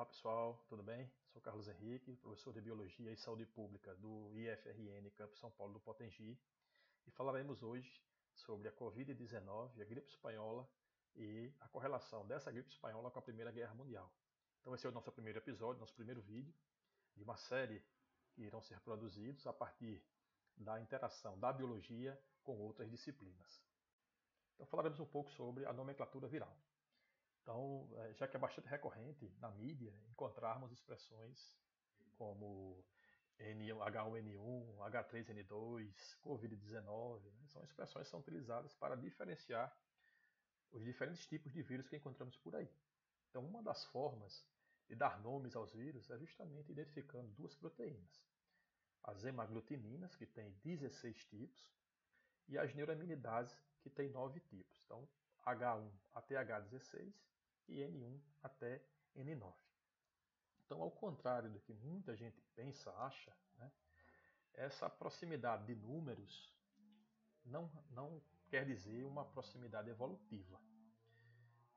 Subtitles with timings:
[0.00, 1.12] Olá pessoal, tudo bem?
[1.26, 5.80] Sou Carlos Henrique, professor de Biologia e Saúde Pública do IFRN Campo São Paulo do
[5.80, 6.40] Potengi
[7.06, 8.02] e falaremos hoje
[8.32, 10.66] sobre a Covid-19, a gripe espanhola
[11.14, 14.10] e a correlação dessa gripe espanhola com a Primeira Guerra Mundial.
[14.62, 16.54] Então esse é o nosso primeiro episódio, nosso primeiro vídeo
[17.14, 17.84] de uma série
[18.32, 20.02] que irão ser produzidos a partir
[20.56, 23.62] da interação da biologia com outras disciplinas.
[24.54, 26.56] Então falaremos um pouco sobre a nomenclatura viral.
[27.50, 31.58] Então, é, já que é bastante recorrente na mídia encontrarmos expressões
[32.16, 32.80] como
[33.40, 37.48] H1N1, H3N2, Covid-19, né?
[37.48, 39.76] são expressões que são utilizadas para diferenciar
[40.70, 42.70] os diferentes tipos de vírus que encontramos por aí.
[43.28, 44.46] Então, uma das formas
[44.88, 48.24] de dar nomes aos vírus é justamente identificando duas proteínas.
[49.02, 51.68] As hemaglutininas, que tem 16 tipos,
[52.46, 54.80] e as neuraminidases, que tem 9 tipos.
[54.84, 55.08] Então,
[55.44, 57.29] H1 até H16
[57.70, 58.82] e N1 até
[59.16, 59.54] N9.
[60.64, 63.72] Então, ao contrário do que muita gente pensa, acha, né,
[64.54, 66.54] essa proximidade de números
[67.44, 70.60] não, não quer dizer uma proximidade evolutiva.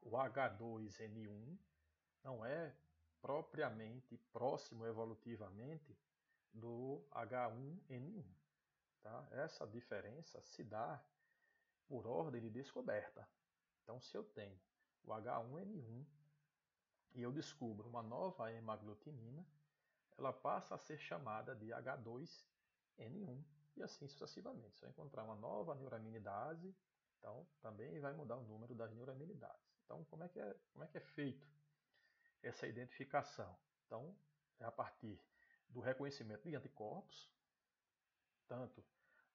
[0.02, 1.58] O H2N1
[2.23, 2.76] não é
[3.22, 5.98] propriamente próximo evolutivamente
[6.54, 8.23] do H1N1.
[9.02, 9.28] Tá?
[9.32, 11.02] Essa diferença se dá
[11.88, 13.28] por ordem de descoberta.
[13.82, 14.60] Então, se eu tenho
[15.04, 16.06] o H1N1
[17.14, 19.45] e eu descubro uma nova hemaglutinina,
[20.18, 23.44] ela passa a ser chamada de H2N1
[23.76, 24.78] e assim sucessivamente.
[24.78, 26.73] Se eu encontrar uma nova neuraminidase,
[27.20, 29.73] então também vai mudar o número das neuraminidases.
[29.86, 31.48] Então, como é que é, como é, que é feito
[32.42, 33.56] essa identificação?
[33.86, 34.17] Então,
[34.60, 35.22] é a partir
[35.70, 37.32] do reconhecimento de anticorpos,
[38.48, 38.84] tanto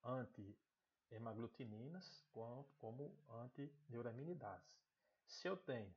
[0.03, 4.88] anti-hemaglutininas como anti-neuraminidase.
[5.29, 5.95] Se eu tenho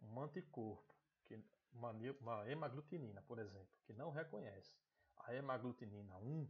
[0.00, 0.94] um anticorpo,
[1.24, 1.38] que,
[1.72, 4.78] uma, uma hemaglutinina, por exemplo, que não reconhece
[5.16, 6.48] a hemaglutinina 1,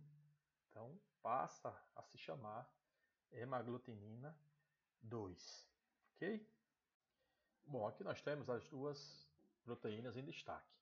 [0.70, 2.70] então passa a se chamar
[3.32, 4.38] hemaglutinina
[5.00, 5.68] 2.
[6.14, 6.48] Ok?
[7.64, 9.28] Bom, aqui nós temos as duas
[9.64, 10.76] proteínas em destaque.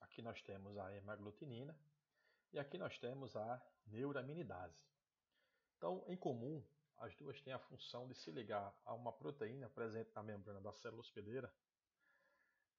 [0.00, 1.76] Aqui nós temos a hemaglutinina
[2.52, 4.80] e aqui nós temos a neuraminidase.
[5.76, 6.64] Então, em comum,
[7.00, 10.72] as duas têm a função de se ligar a uma proteína presente na membrana da
[10.72, 11.52] célula hospedeira,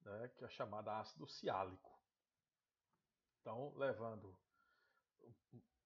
[0.01, 1.91] né, que é chamada ácido ciálico.
[3.39, 4.37] Então, levando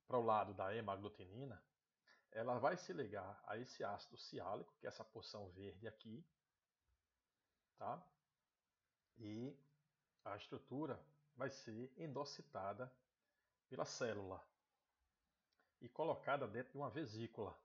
[0.06, 1.64] para o lado da hemaglutinina,
[2.30, 6.24] ela vai se ligar a esse ácido ciálico, que é essa porção verde aqui,
[7.78, 8.06] tá?
[9.18, 9.58] E
[10.26, 11.02] a estrutura
[11.38, 12.94] vai ser endocitada
[13.70, 14.46] pela célula
[15.80, 17.58] e colocada dentro de uma vesícula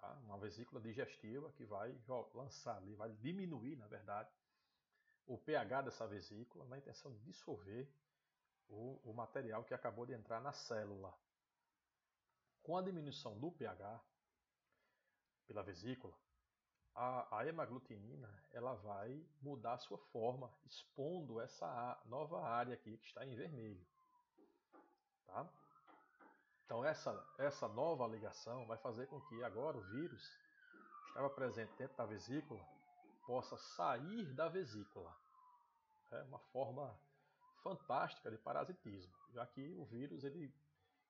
[0.00, 0.12] tá?
[0.24, 1.96] uma vesícula digestiva que vai
[2.34, 4.30] lançar ali, vai diminuir, na verdade,
[5.26, 7.88] o pH dessa vesícula na intenção de dissolver
[8.68, 11.14] o, o material que acabou de entrar na célula.
[12.62, 14.00] Com a diminuição do pH
[15.46, 16.14] pela vesícula,
[16.94, 23.06] a, a hemaglutinina ela vai mudar a sua forma, expondo essa nova área aqui que
[23.06, 23.86] está em vermelho.
[25.26, 25.48] Tá?
[26.68, 30.22] Então essa, essa nova ligação vai fazer com que agora o vírus
[31.02, 32.62] que estava presente dentro da vesícula
[33.26, 35.10] possa sair da vesícula.
[36.10, 36.94] É uma forma
[37.62, 40.54] fantástica de parasitismo, já que o vírus ele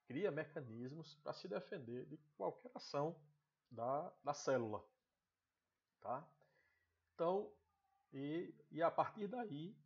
[0.07, 3.21] cria mecanismos para se defender de qualquer ação
[3.69, 4.81] da, da célula.
[6.01, 6.25] Tá?
[7.15, 7.53] Então,
[8.13, 9.77] e, e a partir daí,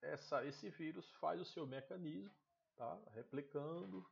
[0.00, 2.34] essa, esse vírus faz o seu mecanismo,
[2.74, 3.00] tá?
[3.12, 4.04] replicando,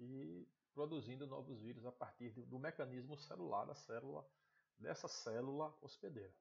[0.00, 4.26] e produzindo novos vírus a partir do mecanismo celular da célula,
[4.78, 6.34] dessa célula hospedeira.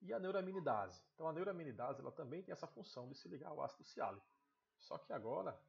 [0.00, 1.02] E a neuraminidase.
[1.14, 4.26] Então a neuraminidase ela também tem essa função de se ligar ao ácido ciálico.
[4.78, 5.60] Só que agora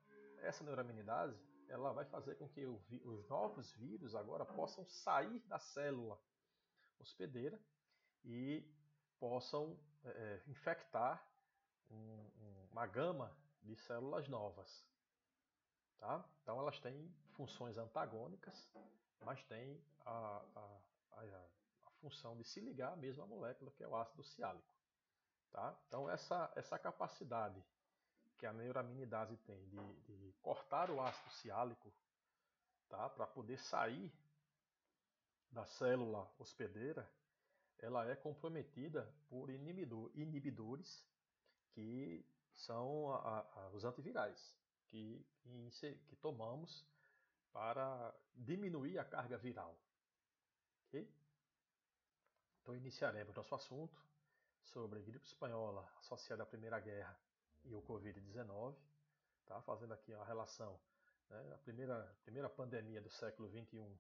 [0.42, 6.20] essa neuraminidase ela vai fazer com que os novos vírus agora possam sair da célula
[7.00, 7.60] hospedeira
[8.24, 8.64] e
[9.20, 11.24] possam é, infectar
[11.90, 14.88] um, uma gama de células novas.
[16.00, 16.24] Tá?
[16.42, 18.70] Então elas têm funções antagônicas,
[19.22, 20.80] mas têm a, a,
[21.12, 21.24] a,
[21.86, 24.74] a função de se ligar à mesma molécula que é o ácido ciálico.
[25.52, 25.78] Tá?
[25.88, 27.62] Então essa, essa capacidade
[28.38, 31.92] que a neuraminidase tem de, de cortar o ácido ciálico
[32.88, 33.10] tá?
[33.10, 34.12] para poder sair
[35.52, 37.10] da célula hospedeira,
[37.80, 41.04] ela é comprometida por inibidor, inibidores
[41.72, 44.59] que são a, a, os antivirais
[44.90, 45.26] que,
[46.08, 46.86] que tomamos
[47.52, 49.78] para diminuir a carga viral.
[50.88, 51.08] Okay?
[52.62, 53.98] Então iniciaremos nosso assunto
[54.64, 57.18] sobre gripe espanhola associada à Primeira Guerra
[57.66, 58.76] e o Covid-19,
[59.46, 59.62] tá?
[59.62, 60.80] fazendo aqui a relação.
[61.30, 61.54] Né?
[61.54, 63.98] A primeira, primeira pandemia do século XXI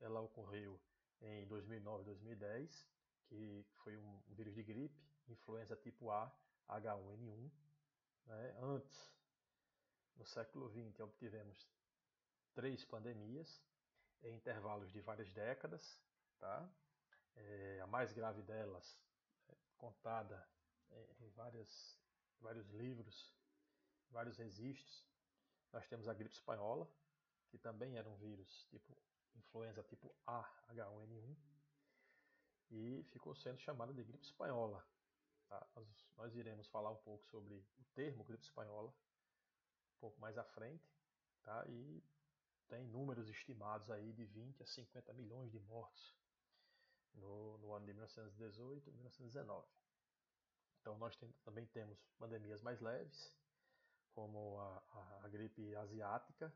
[0.00, 0.78] ela ocorreu
[1.20, 2.86] em 2009 2010,
[3.28, 6.30] que foi um vírus de gripe, influenza tipo A,
[6.68, 7.50] H1N1.
[8.26, 8.56] Né?
[8.60, 9.15] Antes,
[10.16, 11.68] no século XX, obtivemos
[12.54, 13.62] três pandemias
[14.22, 16.00] em intervalos de várias décadas.
[16.38, 16.68] Tá?
[17.36, 18.98] É, a mais grave delas,
[19.48, 20.48] é, contada
[21.20, 22.00] em várias,
[22.40, 23.32] vários livros,
[24.10, 25.06] vários registros,
[25.72, 26.90] nós temos a gripe espanhola,
[27.48, 28.96] que também era um vírus tipo
[29.34, 31.36] influenza tipo A, H1N1,
[32.70, 34.84] e ficou sendo chamada de gripe espanhola.
[35.48, 35.66] Tá?
[35.74, 38.92] Nós, nós, iremos falar um pouco sobre o termo gripe espanhola
[39.96, 40.88] um pouco mais à frente,
[41.42, 41.64] tá?
[41.68, 42.02] e
[42.68, 46.14] tem números estimados aí de 20 a 50 milhões de mortos
[47.14, 49.66] no, no ano de 1918 e 1919.
[50.80, 53.32] Então nós tem, também temos pandemias mais leves,
[54.12, 56.52] como a, a, a gripe asiática,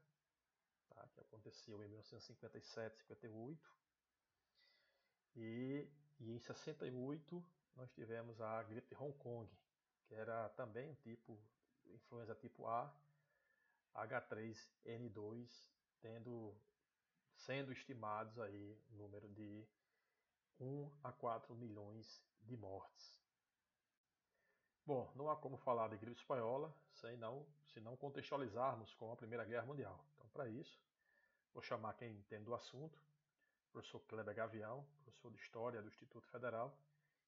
[0.88, 1.08] tá?
[1.14, 3.70] que aconteceu em 1957, 58.
[5.36, 5.88] E,
[6.18, 7.44] e em 68
[7.76, 9.50] nós tivemos a gripe Hong Kong,
[10.06, 11.40] que era também um tipo,
[11.86, 12.92] influenza tipo A,
[13.94, 15.64] H3N2,
[16.00, 16.54] tendo,
[17.36, 19.66] sendo estimados aí o número de
[20.60, 23.18] 1 a 4 milhões de mortes.
[24.84, 29.16] Bom, não há como falar de gripe espanhola sem não, se não contextualizarmos com a
[29.16, 30.04] Primeira Guerra Mundial.
[30.16, 30.80] Então, para isso,
[31.52, 33.00] vou chamar quem entende do assunto,
[33.68, 36.76] o professor Kleber Gavião, professor de História do Instituto Federal,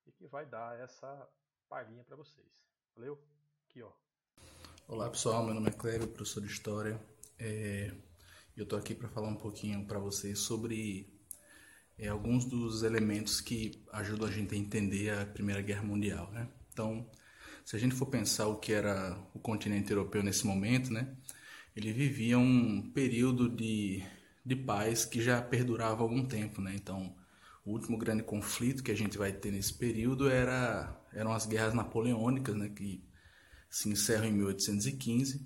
[0.05, 1.29] e que vai dar essa
[1.69, 2.53] palhinha para vocês.
[2.95, 3.23] Valeu?
[3.65, 3.93] Aqui, ó.
[4.89, 5.45] Olá, pessoal.
[5.45, 7.01] Meu nome é Kleber, professor de História.
[7.39, 7.93] É...
[8.57, 11.09] Eu estou aqui para falar um pouquinho para vocês sobre
[11.97, 16.49] é, alguns dos elementos que ajudam a gente a entender a Primeira Guerra Mundial, né?
[16.71, 17.09] Então,
[17.65, 21.17] se a gente for pensar o que era o continente europeu nesse momento, né,
[21.75, 24.03] ele vivia um período de,
[24.45, 26.61] de paz que já perdurava há algum tempo.
[26.61, 26.75] Né?
[26.75, 27.15] Então,
[27.65, 31.73] o último grande conflito que a gente vai ter nesse período era, eram as guerras
[31.73, 33.03] napoleônicas, né, que
[33.73, 35.41] se encerram em 1815.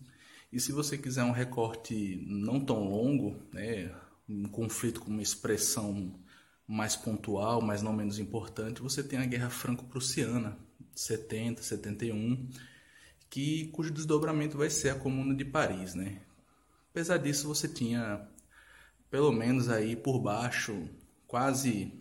[0.52, 3.94] E se você quiser um recorte não tão longo, né,
[4.28, 6.12] um conflito com uma expressão
[6.66, 10.58] mais pontual, mas não menos importante, você tem a Guerra Franco-Prussiana,
[10.92, 12.48] 70, 71,
[13.30, 16.20] que cujo desdobramento vai ser a Comuna de Paris, né?
[16.90, 18.28] Apesar disso, você tinha
[19.08, 20.88] pelo menos aí por baixo
[21.28, 21.92] quase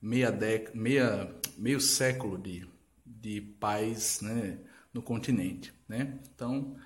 [0.00, 0.30] meia
[0.72, 2.64] meia, meio século de,
[3.04, 4.60] de paz, né,
[4.92, 6.18] no continente, né?
[6.34, 6.76] Então,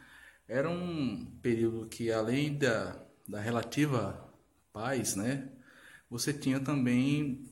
[0.48, 4.32] era um período que além da, da relativa
[4.72, 5.50] paz, né,
[6.08, 7.50] você tinha também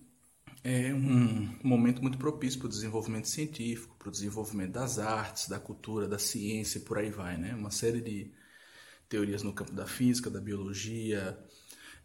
[0.64, 5.60] é um momento muito propício para o desenvolvimento científico, para o desenvolvimento das artes, da
[5.60, 7.54] cultura, da ciência e por aí vai, né?
[7.54, 8.32] Uma série de
[9.06, 11.38] teorias no campo da física, da biologia,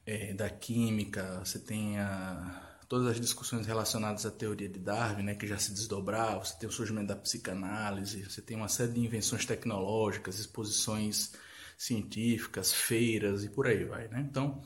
[0.06, 1.40] é, da química.
[1.40, 5.36] Você tem a, todas as discussões relacionadas à teoria de Darwin, né?
[5.36, 6.44] Que já se desdobrava.
[6.44, 8.24] Você tem o surgimento da psicanálise.
[8.24, 11.32] Você tem uma série de invenções tecnológicas, exposições
[11.78, 14.28] científicas, feiras e por aí vai, né?
[14.30, 14.62] Então,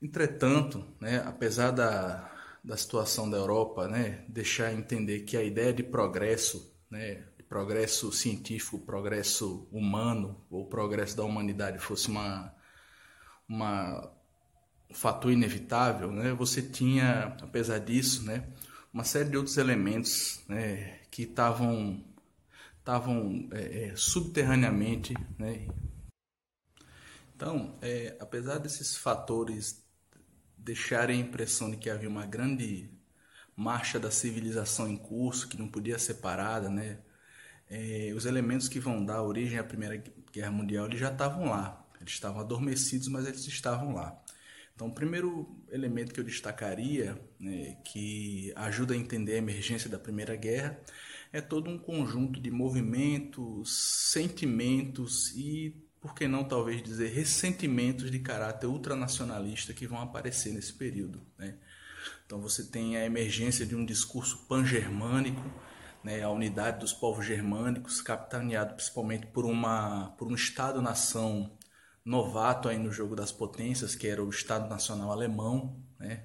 [0.00, 1.22] entretanto, né?
[1.24, 2.32] Apesar da
[2.62, 8.12] da situação da Europa, né, deixar entender que a ideia de progresso, né, de progresso
[8.12, 12.54] científico, progresso humano ou progresso da humanidade fosse uma,
[13.48, 14.12] uma
[14.92, 18.44] fator inevitável, né, você tinha, apesar disso, né,
[18.92, 22.04] uma série de outros elementos né, que estavam
[22.82, 25.68] estavam é, é, subterraneamente, né?
[27.34, 29.84] Então, é, apesar desses fatores
[30.58, 32.90] deixarem a impressão de que havia uma grande
[33.56, 36.98] marcha da civilização em curso, que não podia ser parada, né?
[37.68, 41.86] É, os elementos que vão dar origem à Primeira Guerra Mundial eles já estavam lá.
[42.00, 44.20] Eles estavam adormecidos, mas eles estavam lá.
[44.74, 49.98] Então, o primeiro elemento que eu destacaria, né, que ajuda a entender a emergência da
[49.98, 50.80] Primeira Guerra,
[51.32, 58.18] é todo um conjunto de movimentos, sentimentos e por que não talvez dizer ressentimentos de
[58.18, 61.22] caráter ultranacionalista que vão aparecer nesse período.
[61.38, 61.54] Né?
[62.26, 65.42] Então você tem a emergência de um discurso pan-germânico,
[66.02, 71.52] né, a unidade dos povos germânicos, capitaneado principalmente por, uma, por um Estado-nação
[72.04, 76.24] novato aí no jogo das potências, que era o Estado-nacional alemão, né,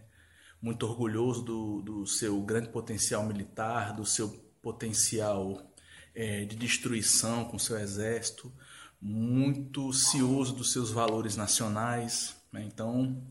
[0.61, 4.29] muito orgulhoso do, do seu grande potencial militar, do seu
[4.61, 5.71] potencial
[6.15, 8.51] é, de destruição com seu exército,
[8.99, 12.35] muito cioso dos seus valores nacionais.
[12.51, 12.63] Né?
[12.63, 13.23] Então,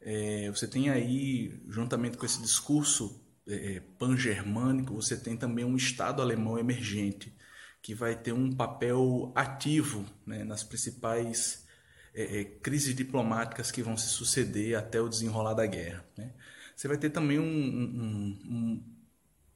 [0.00, 6.22] é, você tem aí, juntamente com esse discurso é, pan-germânico, você tem também um Estado
[6.22, 7.36] alemão emergente,
[7.82, 11.61] que vai ter um papel ativo né, nas principais
[12.14, 16.04] é, é, crises diplomáticas que vão se suceder até o desenrolar da guerra.
[16.16, 16.30] Né?
[16.76, 18.84] Você vai ter também um, um, um,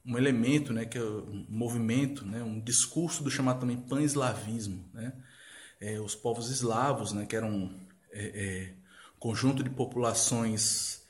[0.05, 4.89] um, elemento, né, que é um movimento, né, um discurso do chamado também pan-eslavismo.
[4.93, 5.13] Né?
[5.79, 7.79] É, os povos eslavos, né, que eram
[8.11, 8.73] é, é,
[9.19, 11.05] conjunto de populações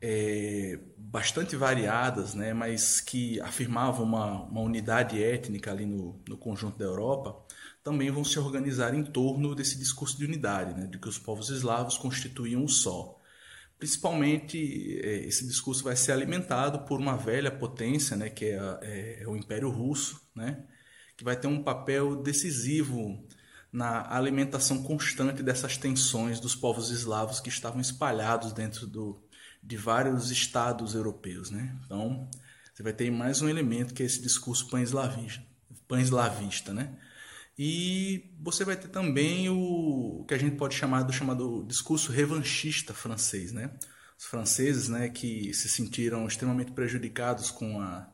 [0.00, 6.78] é, bastante variadas, né, mas que afirmavam uma, uma unidade étnica ali no, no conjunto
[6.78, 7.36] da Europa,
[7.88, 11.48] também vão se organizar em torno desse discurso de unidade, né, de que os povos
[11.48, 13.18] eslavos constituíam um só.
[13.78, 18.78] Principalmente, é, esse discurso vai ser alimentado por uma velha potência, né, que é, a,
[18.82, 20.64] é, é o Império Russo, né,
[21.16, 23.26] que vai ter um papel decisivo
[23.72, 29.18] na alimentação constante dessas tensões dos povos eslavos que estavam espalhados dentro do,
[29.62, 31.50] de vários estados europeus.
[31.50, 31.74] Né?
[31.86, 32.28] Então,
[32.74, 35.42] você vai ter mais um elemento que é esse discurso pan-eslavista.
[35.86, 36.94] Pan-eslavista né?
[37.58, 42.94] E você vai ter também o, que a gente pode chamar do chamado discurso revanchista
[42.94, 43.50] francês.
[43.50, 43.72] Né?
[44.16, 48.12] Os franceses né, que se sentiram extremamente prejudicados com a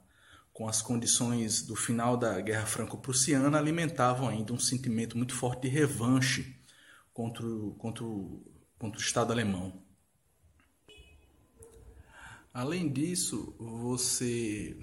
[0.55, 5.69] com as condições do final da Guerra Franco-Prussiana, alimentavam ainda um sentimento muito forte de
[5.69, 6.57] revanche
[7.13, 7.45] contra
[7.77, 8.05] contra
[8.79, 9.83] contra o Estado alemão.
[12.53, 14.79] Além disso, você,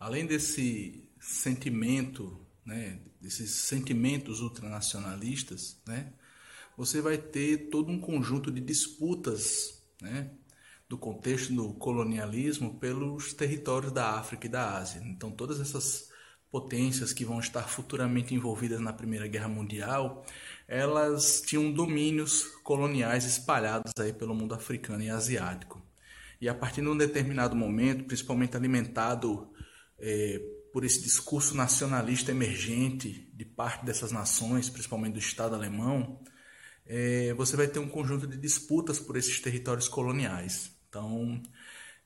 [0.00, 6.12] além desse sentimento, né, desses sentimentos ultranacionalistas, né,
[6.76, 10.30] você vai ter todo um conjunto de disputas, né,
[10.86, 15.02] do contexto do colonialismo pelos territórios da África e da Ásia.
[15.04, 16.10] Então, todas essas
[16.50, 20.24] potências que vão estar futuramente envolvidas na Primeira Guerra Mundial,
[20.66, 25.82] elas tinham domínios coloniais espalhados aí pelo mundo africano e asiático.
[26.40, 29.50] E a partir de um determinado momento, principalmente alimentado
[29.98, 36.22] é, por esse discurso nacionalista emergente de parte dessas nações, principalmente do Estado alemão,
[36.86, 40.70] é, você vai ter um conjunto de disputas por esses territórios coloniais.
[40.88, 41.42] Então,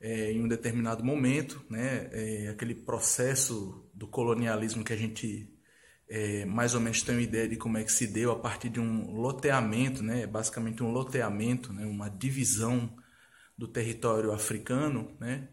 [0.01, 5.55] é, em um determinado momento, né, é, aquele processo do colonialismo que a gente
[6.09, 8.71] é, mais ou menos tem uma ideia de como é que se deu a partir
[8.71, 12.97] de um loteamento, né, basicamente um loteamento, né, uma divisão
[13.55, 15.51] do território africano, né,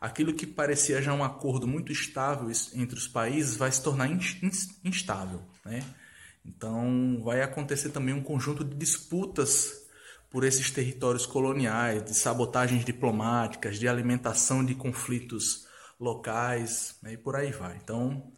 [0.00, 4.08] aquilo que parecia já um acordo muito estável entre os países vai se tornar
[4.84, 5.42] instável.
[5.64, 5.82] Né?
[6.44, 9.84] Então, vai acontecer também um conjunto de disputas
[10.30, 15.66] por esses territórios coloniais, de sabotagens diplomáticas, de alimentação de conflitos
[15.98, 17.78] locais né, e por aí vai.
[17.82, 18.32] Então,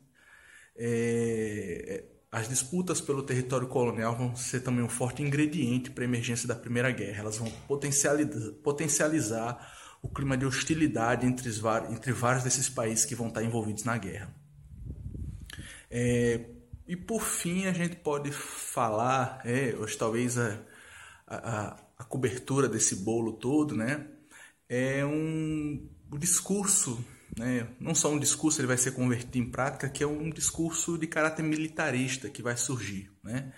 [0.77, 6.47] é, as disputas pelo território colonial vão ser também um forte ingrediente para a emergência
[6.47, 7.21] da Primeira Guerra.
[7.21, 11.51] Elas vão potencializar o clima de hostilidade entre,
[11.91, 14.33] entre vários desses países que vão estar envolvidos na guerra.
[15.91, 16.45] É,
[16.87, 20.59] e por fim, a gente pode falar, é, hoje talvez a,
[21.27, 24.07] a, a cobertura desse bolo todo, né?
[24.69, 27.05] É um o discurso,
[27.37, 27.69] né?
[27.79, 31.07] Não só um discurso, ele vai ser convertido em prática, que é um discurso de
[31.07, 33.53] caráter militarista que vai surgir, né?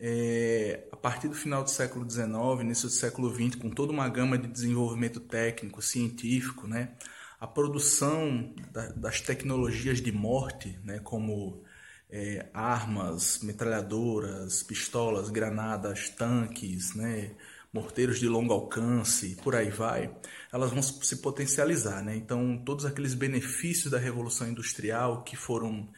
[0.00, 2.28] É, a partir do final do século XIX,
[2.60, 6.92] início do século XX, com toda uma gama de desenvolvimento técnico, científico, né?
[7.40, 11.00] A produção da, das tecnologias de morte, né?
[11.00, 11.64] Como
[12.10, 17.34] é, armas, metralhadoras, pistolas, granadas, tanques, né,
[17.72, 20.10] morteiros de longo alcance, por aí vai,
[20.52, 22.02] elas vão se potencializar.
[22.02, 22.16] Né?
[22.16, 25.88] Então, todos aqueles benefícios da Revolução Industrial que foram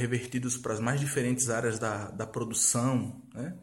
[0.00, 3.54] revertidos para as mais diferentes áreas da, da produção, né?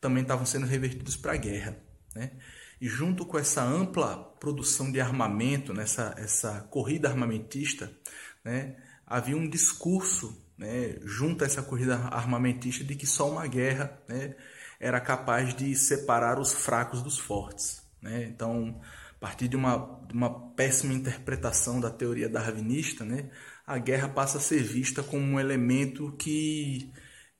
[0.00, 1.76] também estavam sendo revertidos para a guerra.
[2.14, 2.32] Né?
[2.80, 7.90] E junto com essa ampla produção de armamento, nessa essa corrida armamentista,
[8.44, 8.76] né?
[9.06, 14.34] havia um discurso né, junto a essa corrida armamentista de que só uma guerra né,
[14.80, 17.82] era capaz de separar os fracos dos fortes.
[18.00, 18.24] Né?
[18.24, 18.80] Então,
[19.16, 23.30] a partir de uma, de uma péssima interpretação da teoria darwinista, né,
[23.66, 26.92] a guerra passa a ser vista como um elemento que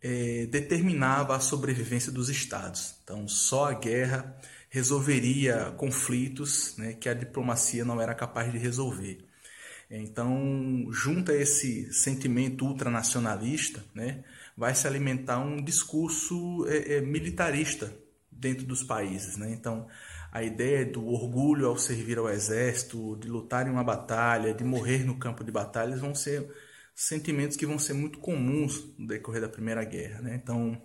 [0.02, 2.96] é, determinava a sobrevivência dos estados.
[3.04, 4.36] Então, só a guerra
[4.68, 9.24] resolveria conflitos né, que a diplomacia não era capaz de resolver.
[9.88, 14.24] Então, junto a esse sentimento ultranacionalista, né,
[14.56, 17.96] vai se alimentar um discurso é, é, militarista
[18.30, 19.36] dentro dos países.
[19.36, 19.52] Né?
[19.52, 19.86] Então,
[20.36, 24.98] a ideia do orgulho ao servir ao exército, de lutar em uma batalha, de morrer
[25.02, 26.46] no campo de batalhas, vão ser
[26.94, 30.20] sentimentos que vão ser muito comuns no decorrer da Primeira Guerra.
[30.20, 30.34] Né?
[30.34, 30.78] Então,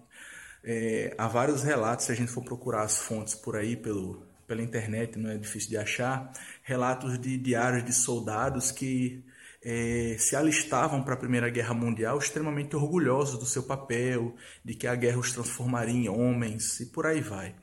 [0.63, 4.61] é, há vários relatos, se a gente for procurar as fontes por aí, pelo, pela
[4.61, 6.31] internet, não é difícil de achar,
[6.63, 9.21] relatos de diários de soldados que
[9.61, 14.87] é, se alistavam para a Primeira Guerra Mundial extremamente orgulhosos do seu papel, de que
[14.87, 17.53] a guerra os transformaria em homens e por aí vai.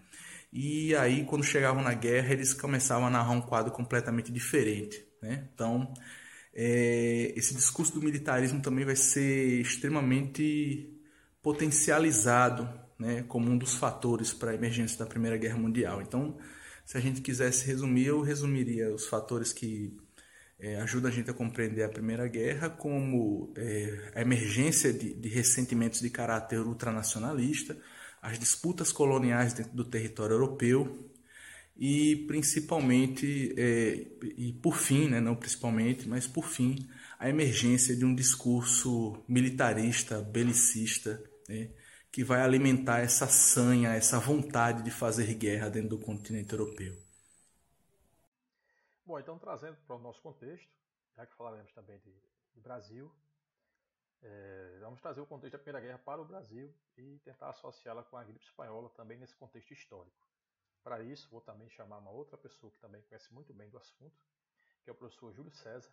[0.52, 5.04] E aí, quando chegavam na guerra, eles começavam a narrar um quadro completamente diferente.
[5.22, 5.48] Né?
[5.54, 5.92] Então,
[6.54, 10.94] é, esse discurso do militarismo também vai ser extremamente
[11.42, 16.02] potencializado né, como um dos fatores para a emergência da Primeira Guerra Mundial.
[16.02, 16.36] Então,
[16.84, 19.96] se a gente quisesse resumir, eu resumiria os fatores que
[20.58, 25.28] é, ajudam a gente a compreender a Primeira Guerra, como é, a emergência de, de
[25.28, 27.76] ressentimentos de caráter ultranacionalista,
[28.20, 31.08] as disputas coloniais dentro do território europeu
[31.76, 34.06] e principalmente, é,
[34.36, 40.20] e por fim, né, não principalmente, mas por fim, a emergência de um discurso militarista,
[40.20, 41.70] belicista, né,
[42.10, 46.96] que vai alimentar essa sanha, essa vontade de fazer guerra dentro do continente europeu.
[49.06, 50.68] Bom, então trazendo para o nosso contexto,
[51.16, 52.12] já que falaremos também de,
[52.54, 53.10] de Brasil,
[54.22, 58.16] é, vamos trazer o contexto da Primeira Guerra para o Brasil e tentar associá-la com
[58.16, 60.26] a gripe espanhola também nesse contexto histórico.
[60.82, 64.16] Para isso, vou também chamar uma outra pessoa que também conhece muito bem do assunto,
[64.82, 65.92] que é o professor Júlio César,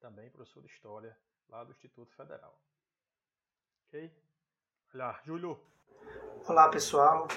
[0.00, 1.16] também professor de História
[1.48, 2.58] lá do Instituto Federal.
[3.86, 4.12] Ok?
[4.94, 5.58] Olá, Júlio.
[6.48, 7.28] Olá, pessoal.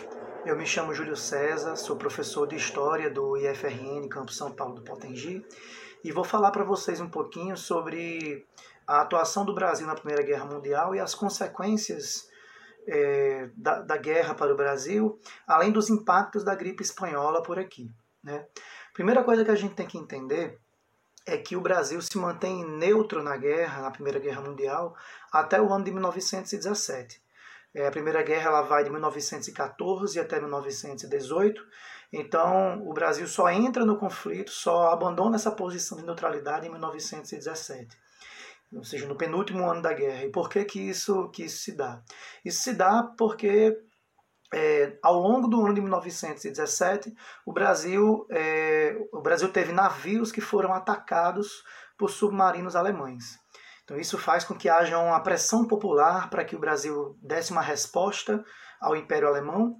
[0.45, 4.83] Eu me chamo Júlio César, sou professor de História do IFRN Campo São Paulo do
[4.83, 5.45] Potengi
[6.03, 8.45] e vou falar para vocês um pouquinho sobre
[8.87, 12.29] a atuação do Brasil na Primeira Guerra Mundial e as consequências
[12.87, 17.91] é, da, da, guerra para o Brasil, além dos impactos da gripe espanhola por aqui.
[18.23, 18.45] Né?
[18.93, 20.59] Primeira coisa que a gente tem que entender
[21.25, 24.95] é que o Brasil se mantém neutro na guerra, na Primeira Guerra Mundial,
[25.31, 27.19] até o ano de 1917.
[27.73, 31.61] É, a Primeira Guerra ela vai de 1914 até 1918,
[32.13, 38.04] então o Brasil só entra no conflito, só abandona essa posição de neutralidade em 1917
[38.75, 40.25] ou seja, no penúltimo ano da guerra.
[40.25, 42.01] E por que, que, isso, que isso se dá?
[42.43, 43.77] Isso se dá porque
[44.53, 47.13] é, ao longo do ano de 1917,
[47.45, 51.63] o Brasil, é, o Brasil teve navios que foram atacados
[51.97, 53.39] por submarinos alemães.
[53.83, 57.61] Então isso faz com que haja uma pressão popular para que o Brasil desse uma
[57.61, 58.43] resposta
[58.81, 59.77] ao Império Alemão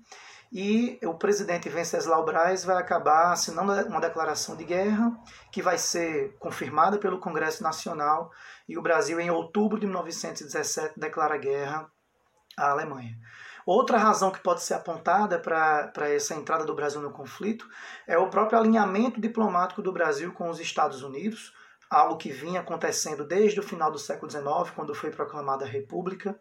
[0.58, 5.12] e o presidente Venceslau Braz vai acabar assinando uma declaração de guerra
[5.52, 8.32] que vai ser confirmada pelo Congresso Nacional
[8.66, 11.92] e o Brasil em outubro de 1917 declara guerra
[12.58, 13.20] à Alemanha.
[13.66, 17.68] Outra razão que pode ser apontada para essa entrada do Brasil no conflito
[18.08, 21.54] é o próprio alinhamento diplomático do Brasil com os Estados Unidos,
[21.90, 26.40] algo que vinha acontecendo desde o final do século XIX, quando foi proclamada a República.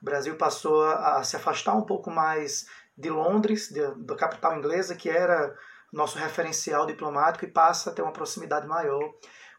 [0.00, 4.94] O Brasil passou a se afastar um pouco mais de Londres, de, da capital inglesa,
[4.94, 5.54] que era
[5.92, 9.12] nosso referencial diplomático, e passa a ter uma proximidade maior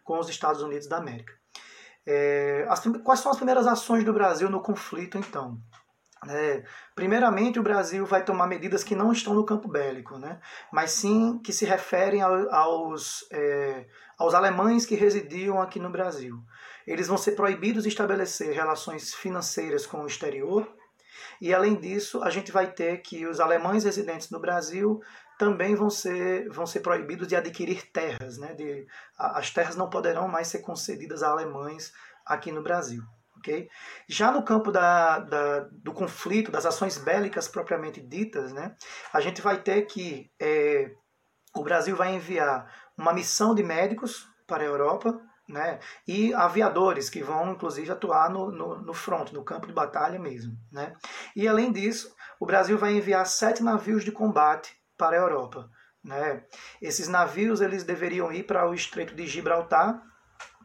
[0.03, 1.33] com os Estados Unidos da América.
[2.05, 5.59] É, as, quais são as primeiras ações do Brasil no conflito, então?
[6.29, 6.63] É,
[6.95, 10.39] primeiramente, o Brasil vai tomar medidas que não estão no campo bélico, né?
[10.71, 13.85] mas sim que se referem ao, aos, é,
[14.17, 16.41] aos alemães que residiam aqui no Brasil.
[16.87, 20.67] Eles vão ser proibidos de estabelecer relações financeiras com o exterior,
[21.41, 25.01] e além disso, a gente vai ter que os alemães residentes no Brasil
[25.37, 28.37] também vão ser, vão ser proibidos de adquirir terras.
[28.37, 28.53] Né?
[28.53, 31.93] De, as terras não poderão mais ser concedidas a alemães
[32.25, 33.03] aqui no Brasil.
[33.37, 33.69] Okay?
[34.07, 38.75] Já no campo da, da, do conflito, das ações bélicas propriamente ditas, né,
[39.13, 40.91] a gente vai ter que é,
[41.55, 45.79] o Brasil vai enviar uma missão de médicos para a Europa né?
[46.07, 50.57] e aviadores que vão inclusive atuar no, no, no front, no campo de batalha mesmo.
[50.71, 50.93] Né?
[51.35, 55.69] E além disso, o Brasil vai enviar sete navios de combate para a Europa.
[56.03, 56.43] Né?
[56.81, 60.01] Esses navios eles deveriam ir para o Estreito de Gibraltar,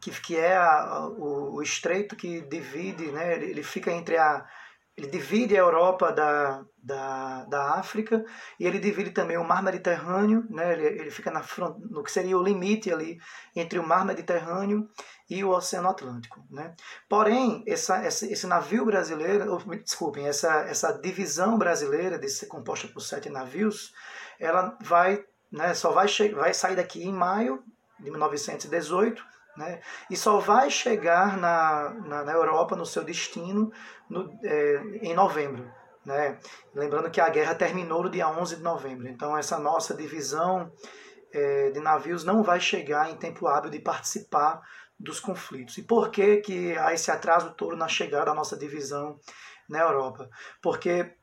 [0.01, 3.35] que, que é a, o, o, estreito que divide, né?
[3.35, 4.45] ele, ele fica entre a
[4.95, 8.23] ele divide a Europa da, da, da África
[8.59, 10.73] e ele divide também o Mar Mediterrâneo, né?
[10.73, 13.17] ele, ele fica na front, no que seria o limite ali
[13.55, 14.87] entre o Mar Mediterrâneo
[15.27, 16.45] e o Oceano Atlântico.
[16.49, 16.75] Né?
[17.09, 22.87] Porém, essa, essa, esse navio brasileiro, ou, desculpem, essa, essa divisão brasileira, de ser composta
[22.87, 23.93] por sete navios,
[24.39, 27.63] ela vai, né, só vai, vai sair daqui em maio
[27.99, 29.81] de 1918 né?
[30.09, 33.71] E só vai chegar na, na, na Europa, no seu destino,
[34.09, 35.71] no, é, em novembro.
[36.05, 36.37] Né?
[36.73, 39.07] Lembrando que a guerra terminou no dia 11 de novembro.
[39.07, 40.71] Então, essa nossa divisão
[41.31, 44.61] é, de navios não vai chegar em tempo hábil de participar
[44.99, 45.77] dos conflitos.
[45.77, 49.19] E por que, que há esse atraso todo na chegada da nossa divisão
[49.67, 50.29] na Europa?
[50.61, 51.15] Porque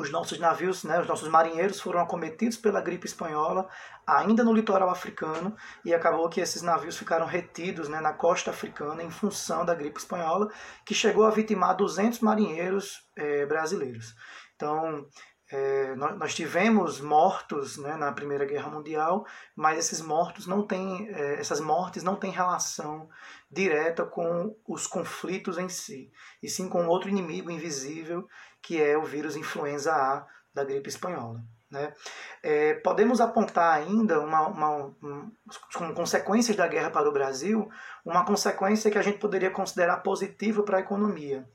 [0.00, 3.68] os nossos navios, né, os nossos marinheiros foram acometidos pela gripe espanhola
[4.06, 9.02] ainda no litoral africano e acabou que esses navios ficaram retidos né, na costa africana
[9.02, 10.50] em função da gripe espanhola,
[10.84, 14.14] que chegou a vitimar 200 marinheiros eh, brasileiros.
[14.56, 15.06] Então,
[15.52, 21.40] é, nós, tivemos mortos né, na Primeira Guerra Mundial, mas esses mortos não têm, é,
[21.40, 23.08] essas mortes não têm relação
[23.50, 28.28] direta com os conflitos em si, e sim com outro inimigo invisível
[28.62, 31.42] que é o vírus influenza A da gripe espanhola.
[31.70, 31.94] Né?
[32.42, 35.30] É, podemos apontar ainda, uma, uma, um,
[35.72, 37.70] como consequências da guerra para o Brasil,
[38.04, 41.48] uma consequência que a gente poderia considerar positiva para a economia,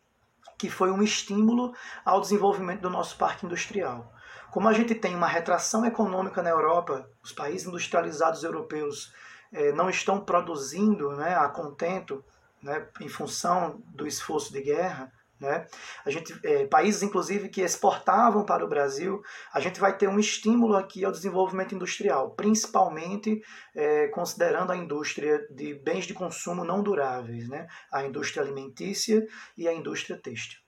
[0.58, 1.74] que foi um estímulo
[2.06, 4.13] ao desenvolvimento do nosso parque industrial.
[4.52, 9.13] Como a gente tem uma retração econômica na Europa, os países industrializados europeus
[9.52, 12.24] eh, não estão produzindo né, a contento
[12.63, 15.67] né, em função do esforço de guerra, né?
[16.06, 19.21] A gente, é, países, inclusive, que exportavam para o Brasil,
[19.54, 23.41] a gente vai ter um estímulo aqui ao desenvolvimento industrial, principalmente
[23.76, 27.67] é, considerando a indústria de bens de consumo não duráveis, né?
[27.91, 29.26] a indústria alimentícia
[29.58, 30.60] e a indústria têxtil.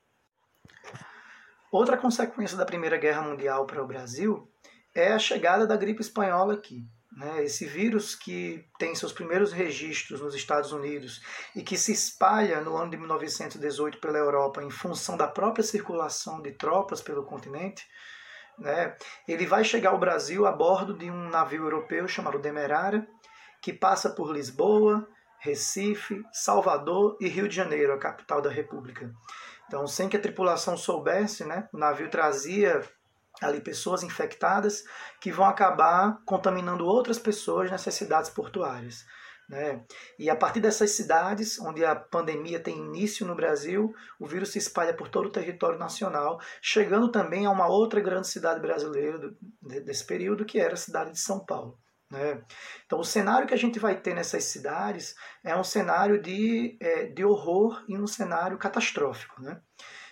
[1.71, 4.49] Outra consequência da Primeira Guerra Mundial para o Brasil
[4.95, 6.87] é a chegada da gripe espanhola aqui.
[7.17, 7.43] Né?
[7.43, 11.19] Esse vírus que tem seus primeiros registros nos Estados Unidos
[11.55, 16.39] e que se espalha no ano de 1918 pela Europa em função da própria circulação
[16.43, 17.87] de tropas pelo continente,
[18.59, 18.95] né?
[19.27, 23.07] ele vai chegar ao Brasil a bordo de um navio europeu chamado Demerara,
[23.63, 29.11] que passa por Lisboa, Recife, Salvador e Rio de Janeiro, a capital da República.
[29.65, 32.83] Então, sem que a tripulação soubesse, né, o navio trazia
[33.41, 34.83] ali pessoas infectadas
[35.21, 39.05] que vão acabar contaminando outras pessoas nessas cidades portuárias.
[39.49, 39.85] Né?
[40.19, 44.57] E a partir dessas cidades, onde a pandemia tem início no Brasil, o vírus se
[44.57, 49.37] espalha por todo o território nacional, chegando também a uma outra grande cidade brasileira do,
[49.61, 51.79] desse período, que era a cidade de São Paulo.
[52.11, 52.41] Né?
[52.85, 57.05] Então, o cenário que a gente vai ter nessas cidades é um cenário de, é,
[57.05, 59.41] de horror e um cenário catastrófico.
[59.41, 59.61] Né?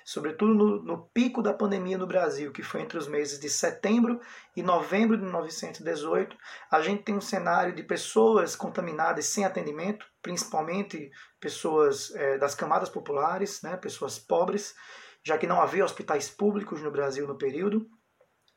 [0.05, 4.21] Sobretudo no, no, pico da pandemia no Brasil, que foi entre os meses de setembro
[4.55, 6.37] e novembro de 1918,
[6.69, 12.87] a gente tem um cenário de pessoas contaminadas sem atendimento, principalmente pessoas é, das camadas
[12.87, 14.75] populares, né, pessoas pobres,
[15.23, 17.89] já que não havia hospitais públicos no Brasil no período.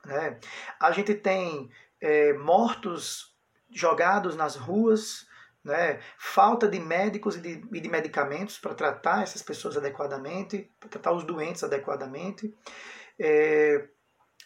[0.04, 0.38] Né.
[0.78, 3.34] A gente tem é, mortos
[3.70, 5.26] jogados nas ruas,
[5.68, 6.00] né?
[6.18, 11.12] falta de médicos e de, e de medicamentos para tratar essas pessoas adequadamente, para tratar
[11.12, 12.52] os doentes adequadamente,
[13.20, 13.86] é,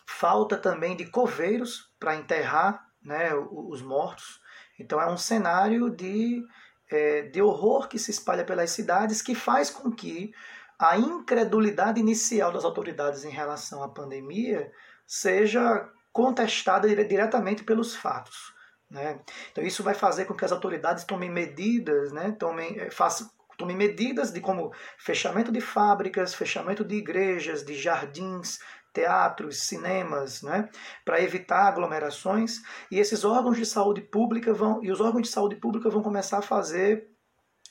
[0.07, 4.41] falta também de coveiros para enterrar né, os mortos.
[4.79, 6.45] Então é um cenário de,
[6.91, 10.33] é, de horror que se espalha pelas cidades que faz com que
[10.79, 14.73] a incredulidade inicial das autoridades em relação à pandemia
[15.07, 18.53] seja contestada diretamente pelos fatos.
[18.93, 19.19] Né?
[19.51, 22.37] Então isso vai fazer com que as autoridades tomem medidas, né?
[22.39, 28.59] tomem, eh, façam, tomem medidas de como fechamento de fábricas, fechamento de igrejas, de jardins,
[28.93, 30.69] teatros, cinemas, né,
[31.07, 32.61] para evitar aglomerações.
[32.91, 36.39] E esses órgãos de saúde pública vão e os órgãos de saúde pública vão começar
[36.39, 37.09] a fazer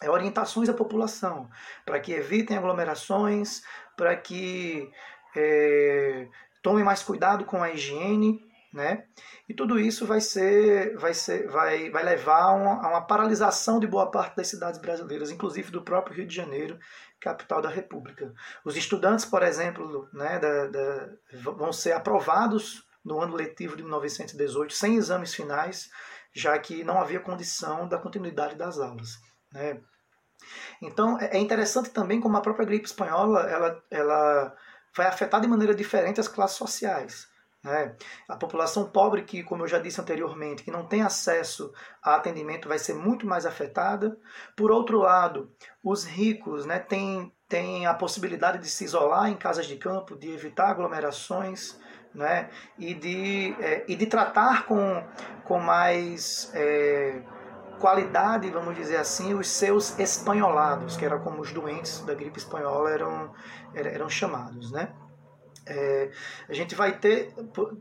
[0.02, 1.48] é, orientações à população
[1.86, 3.62] para que evitem aglomerações,
[3.96, 4.92] para que
[5.36, 6.28] é,
[6.64, 9.06] tomem mais cuidado com a higiene né?
[9.50, 13.80] E tudo isso vai ser, vai ser, vai, vai levar a uma, a uma paralisação
[13.80, 16.80] de boa parte das cidades brasileiras, inclusive do próprio Rio de Janeiro,
[17.20, 18.34] capital da República.
[18.64, 24.74] Os estudantes, por exemplo, né, da, da, vão ser aprovados no ano letivo de 1918
[24.74, 25.90] sem exames finais,
[26.34, 29.20] já que não havia condição da continuidade das aulas,
[29.52, 29.82] né?
[30.82, 34.56] Então é, é interessante também como a própria gripe espanhola ela, ela
[34.96, 37.31] vai afetar de maneira diferente as classes sociais.
[37.64, 37.96] Né?
[38.28, 41.72] A população pobre, que, como eu já disse anteriormente, que não tem acesso
[42.02, 44.18] a atendimento, vai ser muito mais afetada.
[44.56, 45.52] Por outro lado,
[45.84, 50.32] os ricos né, têm, têm a possibilidade de se isolar em casas de campo, de
[50.32, 51.80] evitar aglomerações.
[52.14, 55.02] Né, e, de, é, e de tratar com,
[55.46, 57.24] com mais é,
[57.80, 62.92] qualidade, vamos dizer assim, os seus espanholados, que era como os doentes da gripe espanhola
[62.92, 63.34] eram,
[63.74, 64.74] eram chamados.
[64.74, 64.94] Né?
[65.74, 66.12] É,
[66.50, 67.34] a gente vai ter,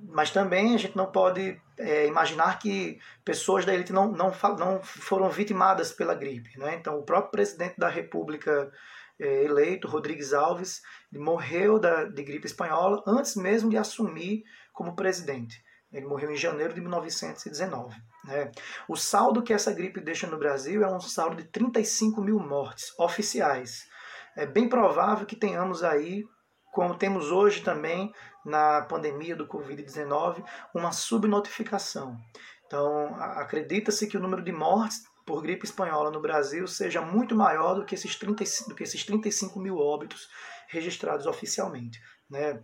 [0.09, 4.81] mas também a gente não pode é, imaginar que pessoas da elite não, não, não
[4.81, 6.57] foram vitimadas pela gripe.
[6.57, 6.77] Né?
[6.77, 8.71] Então, o próprio presidente da República
[9.19, 15.61] é, eleito, Rodrigues Alves, morreu da, de gripe espanhola antes mesmo de assumir como presidente.
[15.93, 17.97] Ele morreu em janeiro de 1919.
[18.25, 18.53] Né?
[18.89, 22.97] O saldo que essa gripe deixa no Brasil é um saldo de 35 mil mortes
[22.97, 23.89] oficiais.
[24.37, 26.25] É bem provável que tenhamos aí
[26.73, 28.13] como temos hoje também
[28.45, 32.19] na pandemia do Covid-19, uma subnotificação.
[32.67, 37.75] Então, acredita-se que o número de mortes por gripe espanhola no Brasil seja muito maior
[37.75, 40.29] do que esses, 30, do que esses 35 mil óbitos
[40.69, 42.01] registrados oficialmente.
[42.29, 42.63] Né?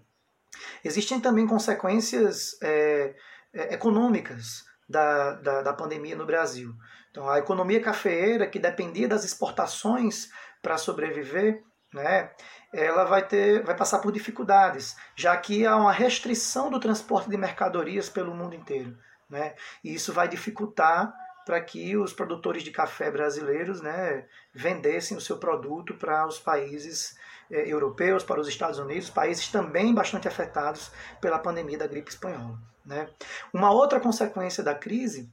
[0.84, 3.14] Existem também consequências é,
[3.52, 6.72] é, econômicas da, da, da, pandemia no Brasil.
[7.10, 10.28] Então, a economia cafeeira, que dependia das exportações
[10.62, 12.30] para sobreviver, né,
[12.76, 17.36] ela vai, ter, vai passar por dificuldades, já que há uma restrição do transporte de
[17.36, 18.96] mercadorias pelo mundo inteiro.
[19.28, 21.12] Né, e isso vai dificultar
[21.44, 27.16] para que os produtores de café brasileiros né, vendessem o seu produto para os países
[27.50, 32.58] eh, europeus, para os Estados Unidos, países também bastante afetados pela pandemia da gripe espanhola.
[32.84, 33.08] Né.
[33.52, 35.32] Uma outra consequência da crise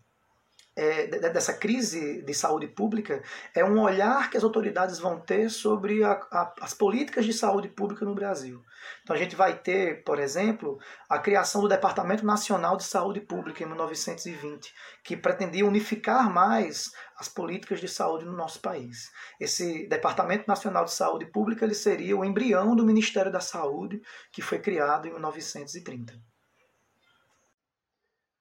[0.76, 3.22] é, dessa crise de saúde pública
[3.54, 7.68] é um olhar que as autoridades vão ter sobre a, a, as políticas de saúde
[7.68, 8.64] pública no Brasil.
[9.04, 13.64] Então a gente vai ter, por exemplo, a criação do Departamento Nacional de Saúde Pública
[13.64, 19.12] em 1920, que pretendia unificar mais as políticas de saúde no nosso país.
[19.40, 24.42] Esse Departamento Nacional de Saúde Pública ele seria o embrião do Ministério da Saúde, que
[24.42, 26.20] foi criado em 1930.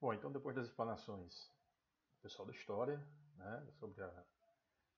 [0.00, 1.51] Bom, então depois das explanações
[2.22, 3.04] pessoal da história,
[3.36, 4.24] né, sobre a,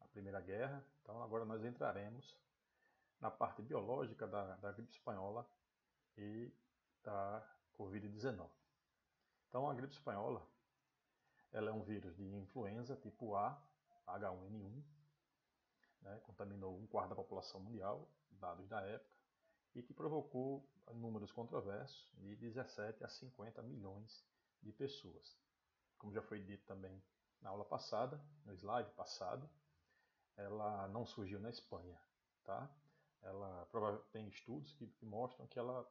[0.01, 0.85] a, Primeira Guerra.
[1.03, 2.37] Então agora nós entraremos
[3.19, 5.49] na parte biológica da, da gripe espanhola
[6.19, 6.53] e
[7.03, 7.43] da
[7.79, 8.47] Covid-19.
[9.49, 10.47] Então a gripe espanhola
[11.51, 13.59] ela é um vírus de influenza tipo A,
[14.07, 14.83] H1N1,
[16.03, 19.15] né, contaminou um quarto da população mundial, dados da época,
[19.75, 24.25] e que provocou números controversos de 17 a 50 milhões
[24.63, 25.39] de pessoas.
[25.97, 27.03] Como já foi dito também
[27.45, 29.49] na aula passada, no slide passado,
[30.35, 32.01] ela não surgiu na Espanha,
[32.43, 32.69] tá?
[33.23, 33.69] Ela
[34.11, 35.89] tem estudos que, que mostram que ela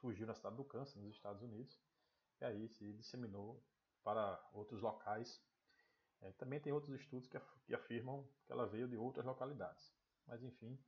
[0.00, 1.80] surgiu na cidade do Kansas, nos Estados Unidos,
[2.40, 3.64] e aí se disseminou
[4.02, 5.40] para outros locais.
[6.20, 9.92] É, também tem outros estudos que, que, afirmam que ela veio de outras localidades.
[10.26, 10.78] Mas enfim,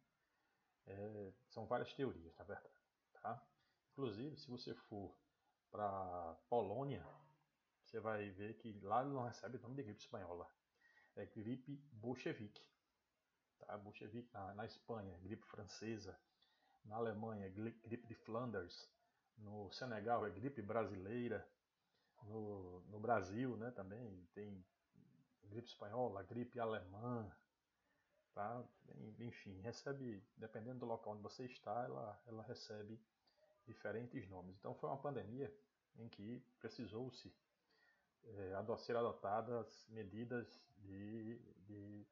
[0.87, 2.75] é, são várias teorias, na verdade.
[3.13, 3.43] Tá?
[3.93, 5.17] Inclusive, se você for
[5.71, 7.07] para Polônia,
[7.91, 10.49] você vai ver que lá não recebe o nome de gripe espanhola.
[11.17, 12.65] É gripe bolchevique.
[13.59, 13.77] Tá?
[13.77, 16.17] Bolchevique na, na Espanha, gripe francesa.
[16.85, 18.89] Na Alemanha, gripe de Flanders.
[19.37, 21.47] No Senegal é gripe brasileira.
[22.23, 24.65] No, no Brasil né, também tem
[25.45, 27.29] gripe espanhola, gripe alemã.
[28.33, 28.65] Tá?
[29.19, 33.03] Enfim, recebe, dependendo do local onde você está, ela, ela recebe
[33.67, 34.57] diferentes nomes.
[34.59, 35.53] Então foi uma pandemia
[35.97, 37.35] em que precisou-se
[38.25, 42.07] é, ser adotadas medidas de, de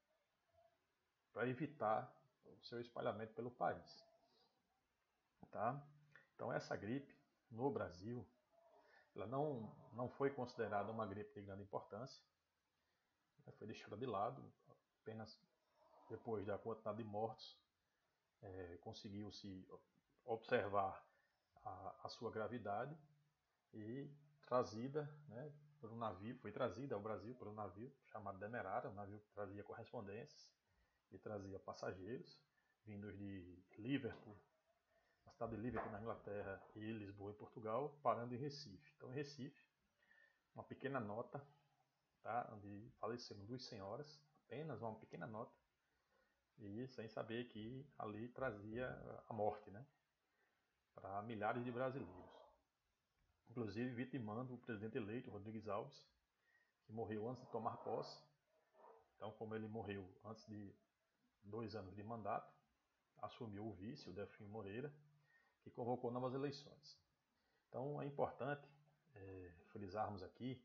[1.32, 2.12] para evitar
[2.44, 4.04] o seu espalhamento pelo país.
[5.50, 5.80] Tá?
[6.34, 7.14] Então essa gripe
[7.50, 8.26] no Brasil,
[9.14, 12.22] ela não, não foi considerada uma gripe de grande importância,
[13.46, 13.52] né?
[13.52, 14.42] foi deixada de lado,
[15.00, 15.40] apenas
[16.08, 17.58] depois da quantidade de mortos
[18.42, 19.66] é, conseguiu-se
[20.24, 21.04] observar
[21.64, 22.96] a, a, sua gravidade
[23.72, 24.10] e
[24.42, 28.94] trazida né, por um navio, foi trazida ao Brasil por um navio chamado Demerara, um
[28.94, 30.50] navio que trazia correspondências
[31.10, 32.40] e trazia passageiros
[32.84, 34.36] vindos de Liverpool,
[35.26, 38.92] a cidade de Liverpool na Inglaterra e Lisboa em Portugal, parando em Recife.
[38.96, 39.62] Então, em Recife,
[40.54, 41.46] uma pequena nota,
[42.22, 45.54] tá, onde faleceram duas senhoras, apenas uma pequena nota,
[46.58, 48.88] e sem saber que ali trazia
[49.28, 49.86] a morte, né,
[50.94, 52.37] para milhares de brasileiros
[53.50, 56.06] inclusive vitimando o presidente eleito, Rodrigues Alves,
[56.86, 58.22] que morreu antes de tomar posse.
[59.16, 60.74] Então, como ele morreu antes de
[61.42, 62.52] dois anos de mandato,
[63.20, 64.92] assumiu o vice, o Delfim Moreira,
[65.62, 66.98] que convocou novas eleições.
[67.68, 68.66] Então, é importante
[69.14, 70.62] é, frisarmos aqui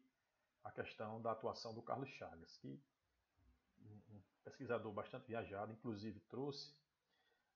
[0.63, 2.81] a questão da atuação do Carlos Chagas, que
[3.81, 6.73] um pesquisador bastante viajado, inclusive trouxe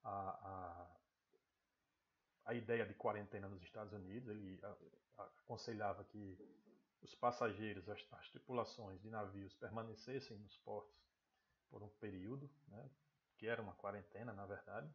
[0.04, 0.88] a, a,
[2.48, 4.30] a ideia de quarentena nos Estados Unidos.
[4.30, 4.60] Ele
[5.44, 6.38] aconselhava que
[7.02, 10.98] os passageiros, as, as, tripulações de navios permanecessem nos portos
[11.70, 12.90] por um período, né,
[13.38, 14.90] que era uma quarentena, na verdade,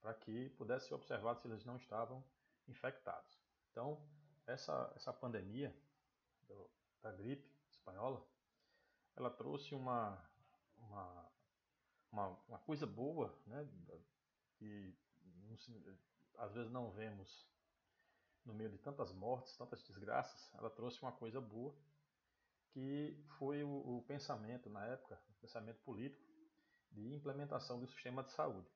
[0.00, 2.22] para que pudesse ser observado se eles não estavam
[2.66, 3.40] infectados.
[3.70, 4.04] Então,
[4.46, 5.74] essa, essa pandemia
[6.42, 6.70] do,
[7.00, 8.26] da gripe espanhola,
[9.16, 10.20] ela trouxe uma,
[10.76, 11.30] uma,
[12.10, 13.66] uma, uma coisa boa, né,
[14.58, 14.94] que
[16.38, 17.46] às vezes não vemos
[18.44, 21.74] no meio de tantas mortes, tantas desgraças, ela trouxe uma coisa boa,
[22.72, 26.22] que foi o, o pensamento, na época, o pensamento político,
[26.90, 28.70] de implementação do sistema de saúde,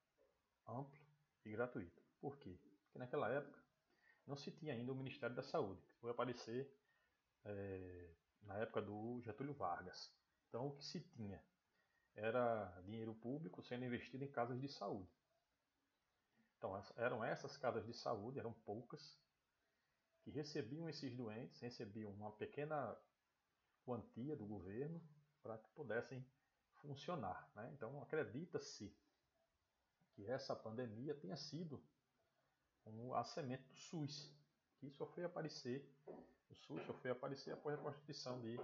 [0.67, 0.99] amplo
[1.45, 2.03] e gratuito.
[2.21, 2.59] Por quê?
[2.91, 3.59] que naquela época
[4.27, 6.71] não se tinha ainda o Ministério da Saúde, que foi aparecer
[7.45, 8.11] é,
[8.43, 10.13] na época do Getúlio Vargas.
[10.49, 11.43] Então o que se tinha
[12.15, 15.09] era dinheiro público sendo investido em casas de saúde.
[16.59, 19.17] Então eram essas casas de saúde, eram poucas,
[20.23, 22.97] que recebiam esses doentes, recebiam uma pequena
[23.85, 25.01] quantia do governo
[25.41, 26.27] para que pudessem
[26.83, 27.49] funcionar.
[27.55, 27.71] Né?
[27.73, 28.95] Então acredita-se
[30.13, 31.83] que essa pandemia tenha sido
[32.85, 34.35] um, a semente do SUS,
[34.79, 35.89] que só foi aparecer,
[36.51, 38.59] o SUS só foi aparecer após a Constituição de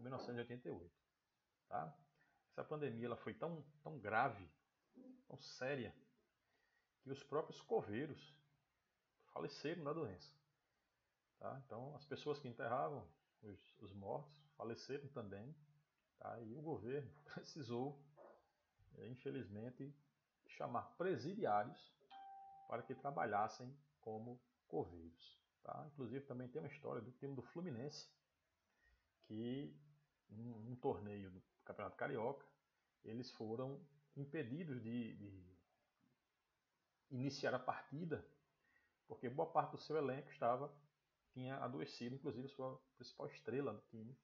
[0.00, 0.90] 1988.
[1.68, 1.98] Tá?
[2.52, 4.48] Essa pandemia ela foi tão, tão grave,
[5.26, 5.94] tão séria,
[7.02, 8.34] que os próprios coveiros
[9.32, 10.32] faleceram da doença.
[11.38, 11.60] Tá?
[11.64, 13.06] Então, as pessoas que enterravam
[13.42, 15.54] os, os mortos faleceram também.
[16.18, 16.38] Tá?
[16.42, 17.98] E o governo precisou,
[18.98, 19.94] é, infelizmente,
[20.46, 21.92] chamar presidiários
[22.68, 25.40] para que trabalhassem como coveiros.
[25.62, 25.86] Tá?
[25.92, 28.08] Inclusive, também tem uma história do time do Fluminense,
[29.24, 29.74] que,
[30.28, 32.44] num, torneio do Campeonato Carioca,
[33.04, 33.80] eles foram
[34.16, 35.49] impedidos de, de
[37.10, 38.24] iniciar a partida,
[39.06, 40.72] porque boa parte do seu elenco estava
[41.32, 44.16] tinha adoecido, inclusive sua principal estrela do time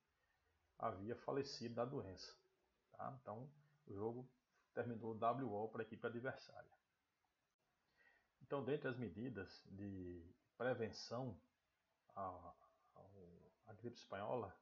[0.79, 2.37] havia falecido da doença.
[2.93, 3.17] Tá?
[3.21, 3.51] Então
[3.87, 4.29] o jogo
[4.75, 6.77] terminou WO para a equipe adversária.
[8.43, 10.23] Então, dentre as medidas de
[10.57, 11.37] prevenção
[12.15, 12.55] à,
[13.67, 14.57] à gripe espanhola,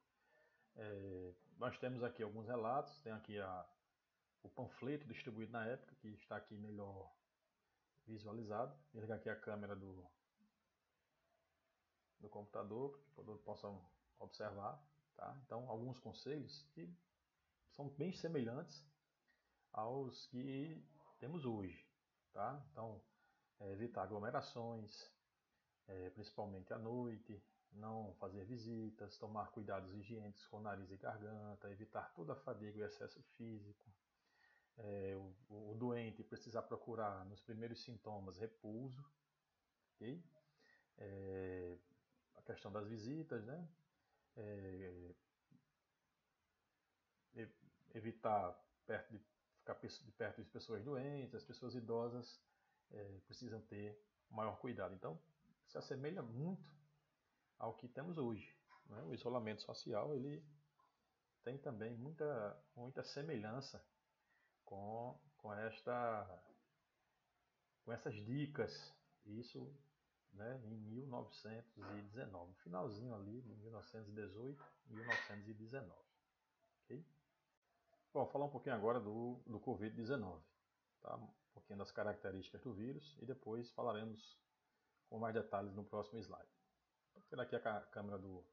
[0.76, 3.66] é, nós temos aqui alguns relatos, tem aqui a,
[4.42, 7.12] o panfleto distribuído na época, que está aqui melhor
[8.06, 8.76] visualizado.
[8.92, 10.04] Vou ligar aqui a câmera do,
[12.20, 13.84] do computador, para que todos possam
[14.18, 14.82] observar.
[15.16, 15.40] Tá?
[15.44, 16.92] Então, alguns conselhos que
[17.70, 18.86] são bem semelhantes
[19.72, 20.84] aos que
[21.18, 21.86] temos hoje.
[22.32, 22.64] Tá?
[22.70, 23.00] Então,
[23.60, 25.10] é, evitar aglomerações,
[25.86, 32.12] é, principalmente à noite, não fazer visitas, tomar cuidados higiênicos com nariz e garganta, evitar
[32.14, 33.90] toda a fadiga e excesso físico.
[34.76, 39.04] É, o, o, doente precisar procurar nos primeiros sintomas repouso,
[39.94, 40.22] ok?
[40.98, 41.78] É,
[42.34, 43.68] a questão das visitas, né?
[44.37, 45.14] É,
[47.94, 48.52] evitar
[48.87, 49.18] perto de,
[49.58, 52.40] ficar de perto de pessoas doentes, as pessoas idosas
[52.90, 54.94] é, precisam ter maior cuidado.
[54.94, 55.18] Então,
[55.66, 56.68] se assemelha muito
[57.58, 58.54] ao que temos hoje.
[58.87, 59.02] Né?
[59.04, 60.44] O isolamento social ele
[61.42, 63.84] tem também muita, muita semelhança
[64.64, 66.42] com, com, esta,
[67.85, 68.92] com essas dicas.
[69.27, 69.72] Isso
[70.35, 75.92] né, em 1919, no finalzinho ali de 1918, 1919.
[76.85, 77.05] Okay?
[78.12, 80.40] Bom, falar um pouquinho agora do, do Covid-19,
[81.00, 81.16] tá?
[81.16, 84.38] um pouquinho das características do vírus e depois falaremos
[85.09, 86.48] com mais detalhes no próximo slide.
[87.12, 88.44] Vou tirar aqui a câmera do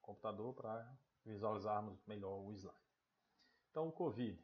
[0.00, 0.92] computador para
[1.24, 2.78] visualizarmos melhor o slide.
[3.70, 4.40] Então, o Covid,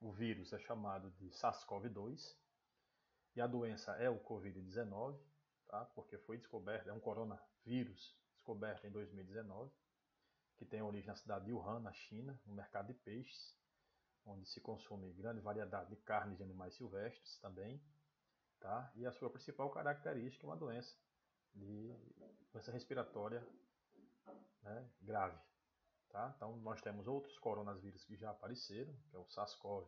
[0.00, 2.36] o vírus é chamado de SARS-CoV-2
[3.36, 5.18] e a doença é o Covid-19
[5.74, 5.84] tá?
[5.94, 9.72] porque foi descoberto, é um coronavírus descoberto em 2019,
[10.56, 13.56] que tem origem na cidade de Wuhan, na China, no mercado de peixes,
[14.24, 17.82] onde se consome grande variedade de carnes de animais silvestres também,
[18.60, 18.92] tá?
[18.94, 20.96] e a sua principal característica é uma doença,
[21.54, 21.92] de
[22.52, 23.46] doença respiratória
[24.62, 25.38] né, grave.
[26.14, 26.32] Tá?
[26.36, 29.84] Então, nós temos outros coronavírus que já apareceram, que é o SARS-CoV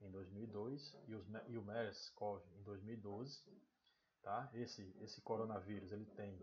[0.00, 3.42] em 2002 e, os, e o MERS-CoV em 2012,
[4.22, 4.48] Tá?
[4.54, 6.40] Esse, esse coronavírus ele tem,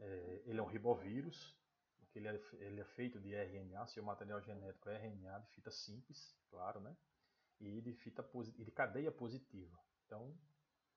[0.00, 1.56] é, ele é um ribovírus,
[1.98, 5.70] porque ele é, ele é feito de RNA, seu material genético é RNA de fita
[5.70, 6.96] simples, claro, né?
[7.60, 9.78] E de, fita, e de cadeia positiva.
[10.06, 10.36] Então,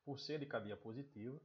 [0.03, 1.39] por ser de cadeia positiva,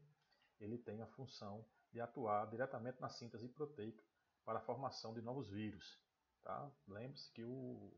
[0.59, 4.03] ele tem a função de atuar diretamente na síntese proteica
[4.45, 5.99] para a formação de novos vírus.
[6.43, 6.71] Tá?
[6.89, 7.93] Lembre-se que o,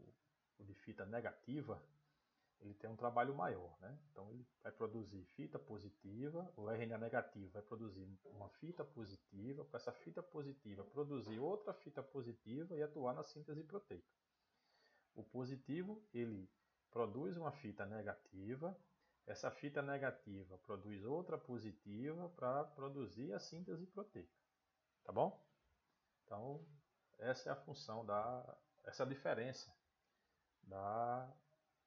[0.58, 1.82] o de fita negativa
[2.60, 3.98] ele tem um trabalho maior, né?
[4.10, 9.78] Então ele vai produzir fita positiva, o RNA negativo vai produzir uma fita positiva, para
[9.78, 14.08] essa fita positiva produzir outra fita positiva e atuar na síntese proteica.
[15.14, 16.48] O positivo, ele
[16.90, 18.76] produz uma fita negativa,
[19.26, 24.32] essa fita negativa produz outra positiva para produzir a síntese proteica.
[25.04, 25.38] Tá bom?
[26.24, 26.64] Então,
[27.18, 29.74] essa é a função da essa é a diferença
[30.62, 31.32] da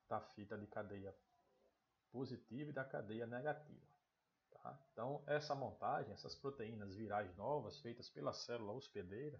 [0.10, 1.14] da fita de cadeia
[2.12, 3.86] positiva e da cadeia negativa.
[4.52, 4.80] Tá?
[4.92, 9.40] Então, essa montagem, essas proteínas virais novas feitas pela célula hospedeira,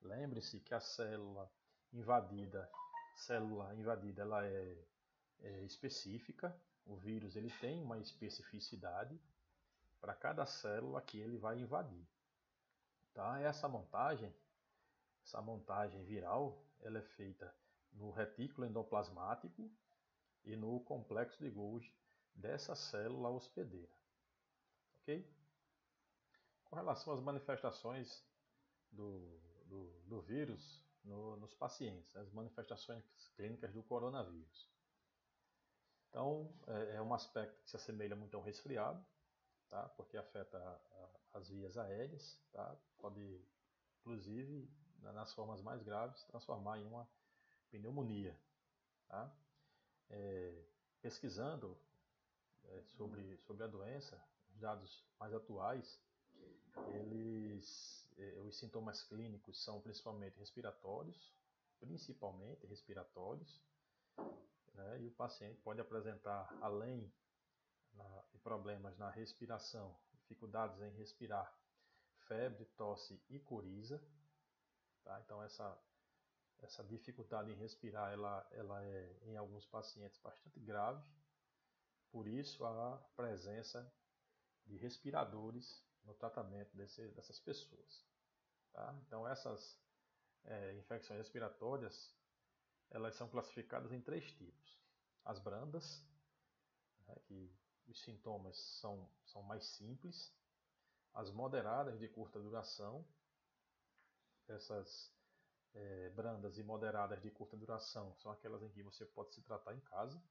[0.00, 1.50] lembre-se que a célula
[1.92, 2.70] invadida,
[3.16, 4.84] célula invadida, ela é,
[5.40, 6.56] é específica.
[6.86, 9.20] O vírus ele tem uma especificidade.
[10.00, 12.06] para cada célula que ele vai invadir.
[13.18, 13.40] Tá?
[13.40, 14.32] Essa montagem,
[15.24, 17.52] essa montagem viral, ela é feita
[17.90, 19.68] no retículo endoplasmático
[20.44, 21.92] e no complexo de Golgi
[22.32, 23.92] dessa célula hospedeira.
[25.00, 25.28] Ok?
[26.62, 28.24] Com relação às manifestações
[28.88, 33.04] do, do, do vírus no, nos pacientes, as manifestações
[33.34, 34.70] clínicas do coronavírus.
[36.08, 39.04] Então, é, é um aspecto que se assemelha muito ao resfriado,
[39.70, 39.88] tá?
[39.96, 42.76] porque afeta a, a, as vias aéreas, tá?
[42.98, 43.40] pode,
[44.00, 44.68] inclusive,
[45.00, 47.08] nas formas mais graves, transformar em uma
[47.70, 48.38] pneumonia.
[49.08, 49.32] Tá?
[50.10, 50.64] É,
[51.00, 51.78] pesquisando
[52.64, 56.00] é, sobre, sobre a doença, os dados mais atuais,
[56.94, 61.34] eles, é, os sintomas clínicos são principalmente respiratórios,
[61.80, 63.62] principalmente respiratórios,
[64.74, 67.12] né, e o paciente pode apresentar, além
[67.92, 71.54] na, problemas na respiração, dificuldades em respirar,
[72.26, 74.02] febre, tosse e coriza.
[75.04, 75.20] Tá?
[75.20, 75.78] Então, essa,
[76.60, 81.04] essa dificuldade em respirar ela, ela é, em alguns pacientes, bastante grave.
[82.10, 83.86] Por isso, a presença
[84.64, 88.02] de respiradores no tratamento desse, dessas pessoas.
[88.72, 88.98] Tá?
[89.06, 89.78] Então, essas
[90.44, 92.16] é, infecções respiratórias
[92.90, 94.80] elas são classificadas em três tipos.
[95.22, 96.02] As brandas,
[97.06, 97.54] né, que
[97.88, 100.32] os sintomas são, são mais simples.
[101.14, 103.04] As moderadas de curta duração,
[104.46, 105.12] essas
[105.74, 109.74] é, brandas e moderadas de curta duração são aquelas em que você pode se tratar
[109.74, 110.22] em casa.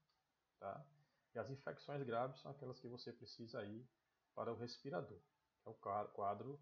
[0.59, 0.85] Tá?
[1.33, 3.87] E as infecções graves são aquelas que você precisa ir
[4.33, 5.19] para o respirador,
[5.63, 6.59] que é o quadro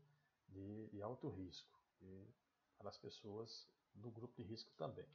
[0.47, 2.33] de, de alto risco, e
[2.77, 5.07] para as pessoas do grupo de risco também.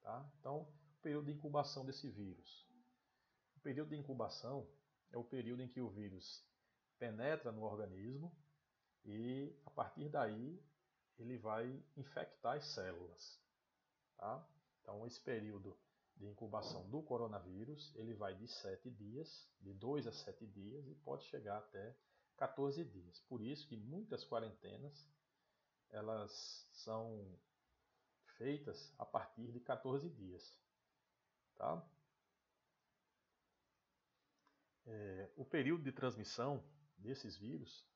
[0.00, 0.30] Tá?
[0.38, 2.66] Então, o período de incubação desse vírus.
[3.56, 4.68] O período de incubação
[5.10, 6.44] é o período em que o vírus
[6.98, 8.34] penetra no organismo
[9.04, 10.62] e, a partir daí,
[11.18, 13.40] ele vai infectar as células.
[14.16, 14.46] Tá?
[14.82, 15.76] Então, esse período
[16.16, 20.94] de incubação do coronavírus, ele vai de 7 dias, de 2 a 7 dias e
[20.96, 21.96] pode chegar até
[22.36, 23.20] 14 dias.
[23.20, 25.06] Por isso que muitas quarentenas
[25.90, 27.38] elas são
[28.36, 30.58] feitas a partir de 14 dias.
[31.56, 31.84] Tá?
[34.90, 36.64] É, o período de transmissão
[36.96, 37.86] desses vírus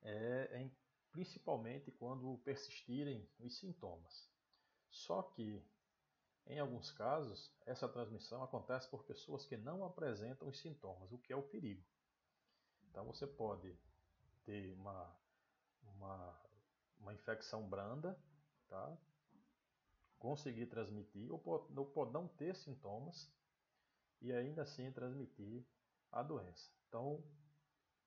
[0.00, 0.70] é, é
[1.12, 4.32] principalmente quando persistirem os sintomas.
[4.88, 5.62] Só que,
[6.46, 11.32] em alguns casos, essa transmissão acontece por pessoas que não apresentam os sintomas, o que
[11.32, 11.84] é o perigo.
[12.88, 13.76] Então você pode
[14.44, 15.14] ter uma,
[15.82, 16.42] uma,
[17.00, 18.18] uma infecção branda,
[18.66, 18.96] tá?
[20.18, 23.30] conseguir transmitir, ou pode, ou pode não ter sintomas
[24.22, 25.66] e ainda assim transmitir
[26.14, 26.70] a doença.
[26.88, 27.22] Então,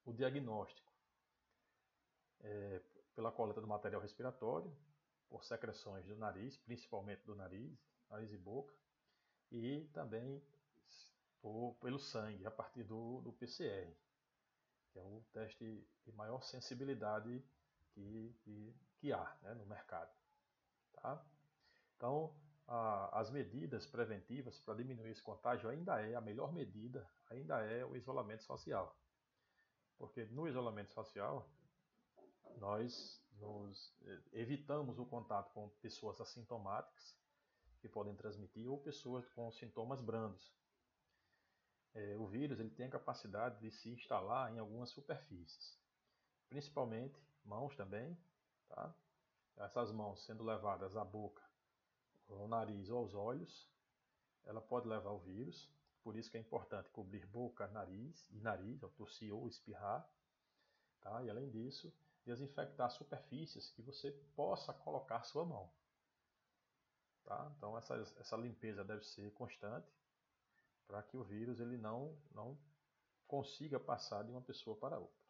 [0.05, 0.91] o diagnóstico
[2.39, 2.81] é
[3.13, 4.71] pela coleta do material respiratório,
[5.29, 7.77] por secreções do nariz, principalmente do nariz,
[8.09, 8.73] nariz e boca,
[9.51, 10.41] e também
[11.41, 13.93] por, pelo sangue, a partir do, do PCR,
[14.91, 17.43] que é o teste de maior sensibilidade
[17.91, 20.15] que, que, que há né, no mercado.
[20.93, 21.25] Tá?
[21.95, 22.33] Então,
[22.67, 27.85] a, as medidas preventivas para diminuir esse contágio ainda é a melhor medida, ainda é
[27.85, 28.95] o isolamento social.
[29.97, 31.49] Porque no isolamento social,
[32.57, 37.15] nós nos eh, evitamos o contato com pessoas assintomáticas,
[37.79, 40.51] que podem transmitir, ou pessoas com sintomas brandos.
[41.93, 45.79] É, o vírus ele tem a capacidade de se instalar em algumas superfícies,
[46.49, 48.17] principalmente mãos também.
[48.67, 48.93] Tá?
[49.57, 51.46] Essas mãos sendo levadas à boca
[52.29, 53.67] ao nariz ou aos olhos,
[54.45, 55.69] ela pode levar o vírus.
[56.03, 60.07] Por isso que é importante cobrir boca, nariz e nariz, ao tossir ou espirrar.
[61.01, 61.23] Tá?
[61.23, 61.93] E além disso,
[62.25, 65.71] desinfectar superfícies que você possa colocar sua mão.
[67.23, 67.51] Tá?
[67.57, 69.91] Então essa, essa limpeza deve ser constante
[70.87, 72.57] para que o vírus ele não, não
[73.27, 75.27] consiga passar de uma pessoa para outra.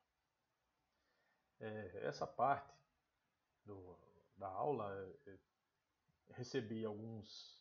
[1.59, 2.71] É, essa parte
[3.65, 3.97] do,
[4.37, 4.93] da aula
[5.25, 5.37] é,
[6.34, 7.57] recebi alguns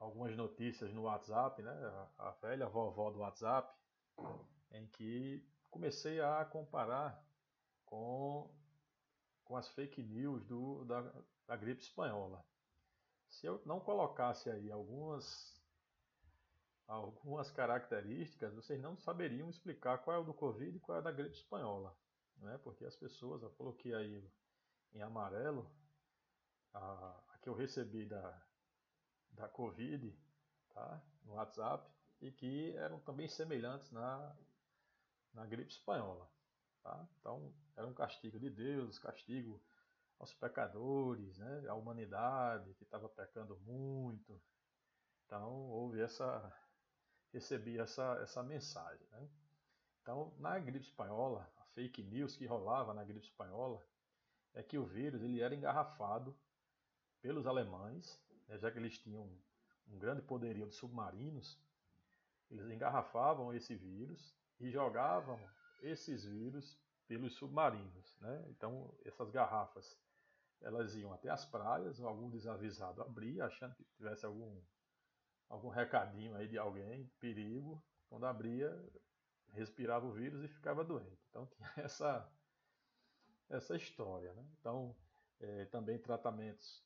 [0.00, 3.70] algumas notícias no WhatsApp, né, a, velha vovó do WhatsApp,
[4.72, 7.22] em que comecei a comparar
[7.84, 8.50] com,
[9.44, 11.12] com as fake news do, da,
[11.46, 12.42] da gripe espanhola.
[13.28, 15.60] Se eu não colocasse aí algumas
[16.88, 21.12] algumas características, vocês não saberiam explicar qual é o do Covid e qual é da
[21.12, 21.96] gripe espanhola,
[22.38, 22.58] né?
[22.64, 24.28] Porque as pessoas, eu coloquei aí
[24.92, 25.70] em amarelo,
[26.72, 28.42] a, a que eu recebi da,
[29.32, 30.16] da Covid
[30.74, 31.02] tá?
[31.24, 31.90] no WhatsApp
[32.20, 34.36] e que eram também semelhantes na,
[35.32, 36.28] na gripe espanhola.
[36.82, 37.08] Tá?
[37.18, 39.60] Então, era um castigo de Deus, castigo
[40.18, 41.64] aos pecadores, né?
[41.68, 44.40] à humanidade que estava pecando muito.
[45.24, 46.52] Então, houve essa,
[47.32, 49.06] recebi essa, essa mensagem.
[49.12, 49.28] Né?
[50.02, 53.82] Então, na gripe espanhola, a fake news que rolava na gripe espanhola
[54.52, 56.36] é que o vírus ele era engarrafado
[57.20, 59.30] pelos alemães, né, já que eles tinham
[59.88, 61.58] um grande poderio de submarinos,
[62.50, 65.38] eles engarrafavam esse vírus e jogavam
[65.82, 68.16] esses vírus pelos submarinos.
[68.20, 68.44] Né?
[68.50, 69.98] Então, essas garrafas
[70.60, 74.60] elas iam até as praias, algum desavisado abria, achando que tivesse algum,
[75.48, 77.82] algum recadinho aí de alguém, perigo.
[78.08, 78.70] Quando abria,
[79.52, 81.24] respirava o vírus e ficava doente.
[81.30, 82.30] Então tinha essa,
[83.48, 84.34] essa história.
[84.34, 84.44] Né?
[84.60, 84.94] Então,
[85.40, 86.84] é, também tratamentos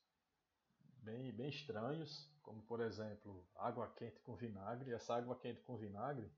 [1.05, 4.91] bem, bem estranhos, como por exemplo, água quente com vinagre.
[4.91, 6.29] Essa água quente com vinagre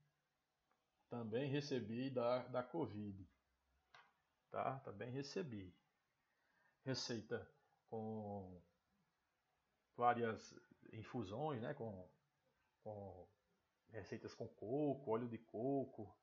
[1.09, 3.27] também recebi da, da Covid.
[4.51, 4.79] Tá?
[4.81, 5.73] Também recebi.
[6.83, 7.49] Receita
[7.89, 8.61] com
[9.95, 10.53] várias
[10.91, 11.73] infusões, né?
[11.73, 12.09] com,
[12.83, 13.27] com
[13.89, 16.13] receitas com coco, óleo de coco,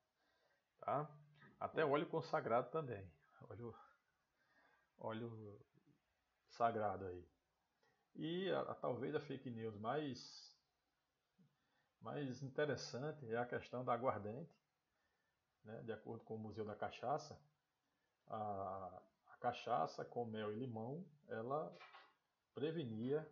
[0.81, 1.11] tá?
[1.59, 3.11] Até óleo consagrado também,
[3.49, 3.75] óleo,
[4.99, 5.61] óleo
[6.49, 7.34] sagrado aí.
[8.17, 10.57] E a, a, talvez a fake news mais,
[12.01, 14.55] mais interessante é a questão da aguardente,
[15.65, 15.83] né?
[15.83, 17.39] de acordo com o Museu da Cachaça,
[18.29, 19.03] a,
[19.33, 21.77] a cachaça com mel e limão, ela
[22.55, 23.29] prevenia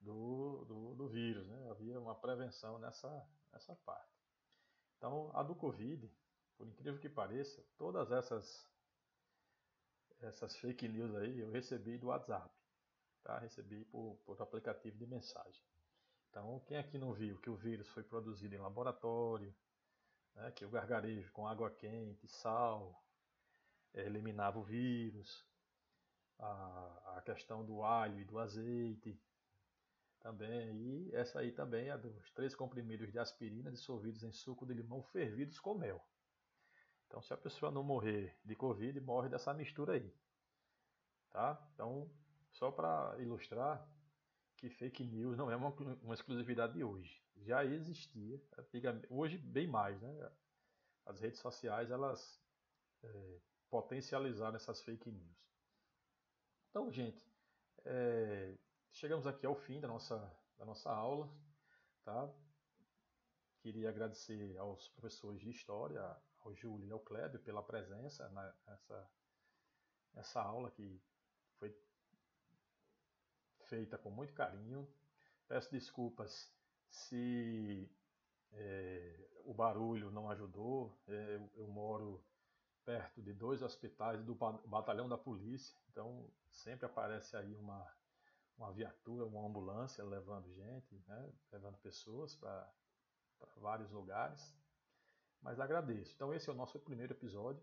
[0.00, 1.70] do, do, do vírus, né?
[1.70, 4.14] havia uma prevenção nessa, essa parte.
[4.96, 6.10] Então, a do Covid,
[6.56, 8.72] por incrível que pareça, todas essas
[10.22, 12.50] essas fake news aí eu recebi do WhatsApp,
[13.24, 13.38] tá?
[13.38, 15.62] Recebi por, por aplicativo de mensagem.
[16.30, 19.54] Então, quem aqui não viu que o vírus foi produzido em laboratório,
[20.34, 23.04] né, que o gargarejo com água quente, sal,
[23.92, 25.44] é, eliminava o vírus,
[26.38, 29.18] a, a questão do alho e do azeite,
[30.24, 30.74] também.
[30.76, 35.02] E essa aí também é dos três comprimidos de aspirina dissolvidos em suco de limão
[35.02, 36.04] fervidos com mel.
[37.06, 40.12] Então, se a pessoa não morrer de Covid, morre dessa mistura aí.
[41.30, 41.62] Tá?
[41.74, 42.10] Então,
[42.54, 43.86] só para ilustrar
[44.56, 45.68] que fake news não é uma,
[46.02, 47.22] uma, exclusividade de hoje.
[47.36, 48.40] Já existia,
[49.10, 50.32] hoje bem mais, né?
[51.04, 52.40] As redes sociais, elas
[53.02, 55.36] é, potencializaram essas fake news.
[56.70, 57.28] Então, gente,
[57.84, 58.56] é,
[58.90, 60.16] chegamos aqui ao fim da nossa,
[60.56, 61.28] da nossa aula.
[62.04, 62.32] Tá?
[63.60, 66.02] Queria agradecer aos professores de História,
[66.40, 69.10] ao Júlio e ao Kleber, pela presença nessa,
[70.14, 71.02] nessa aula que
[71.58, 71.74] foi
[73.64, 74.88] feita com muito carinho.
[75.48, 76.52] Peço desculpas
[76.88, 77.90] se
[78.52, 80.98] é, o barulho não ajudou.
[81.06, 82.24] É, eu, eu, moro
[82.84, 87.90] perto de dois hospitais do batalhão da polícia, então sempre aparece aí uma
[88.56, 92.72] uma viatura, uma ambulância levando gente, né, levando pessoas para
[93.56, 94.54] vários lugares.
[95.40, 96.12] Mas agradeço.
[96.14, 97.62] Então esse é o nosso primeiro episódio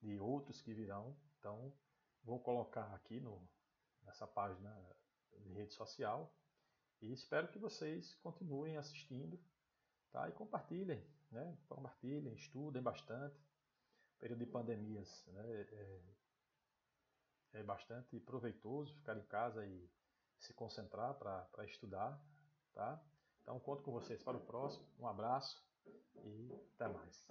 [0.00, 1.16] de outros que virão.
[1.38, 1.72] Então
[2.22, 3.46] vou colocar aqui no,
[4.02, 4.74] nessa página
[5.54, 6.32] rede social
[7.00, 9.38] e espero que vocês continuem assistindo
[10.10, 10.28] tá?
[10.28, 11.56] e compartilhem, né?
[11.68, 13.36] compartilhem, estudem bastante.
[14.16, 15.62] O período de pandemias né?
[15.70, 16.02] é,
[17.52, 19.88] é bastante proveitoso ficar em casa e
[20.38, 22.20] se concentrar para estudar,
[22.72, 23.02] tá?
[23.42, 24.86] Então conto com vocês para o próximo.
[24.98, 25.64] Um abraço
[26.24, 27.28] e até mais.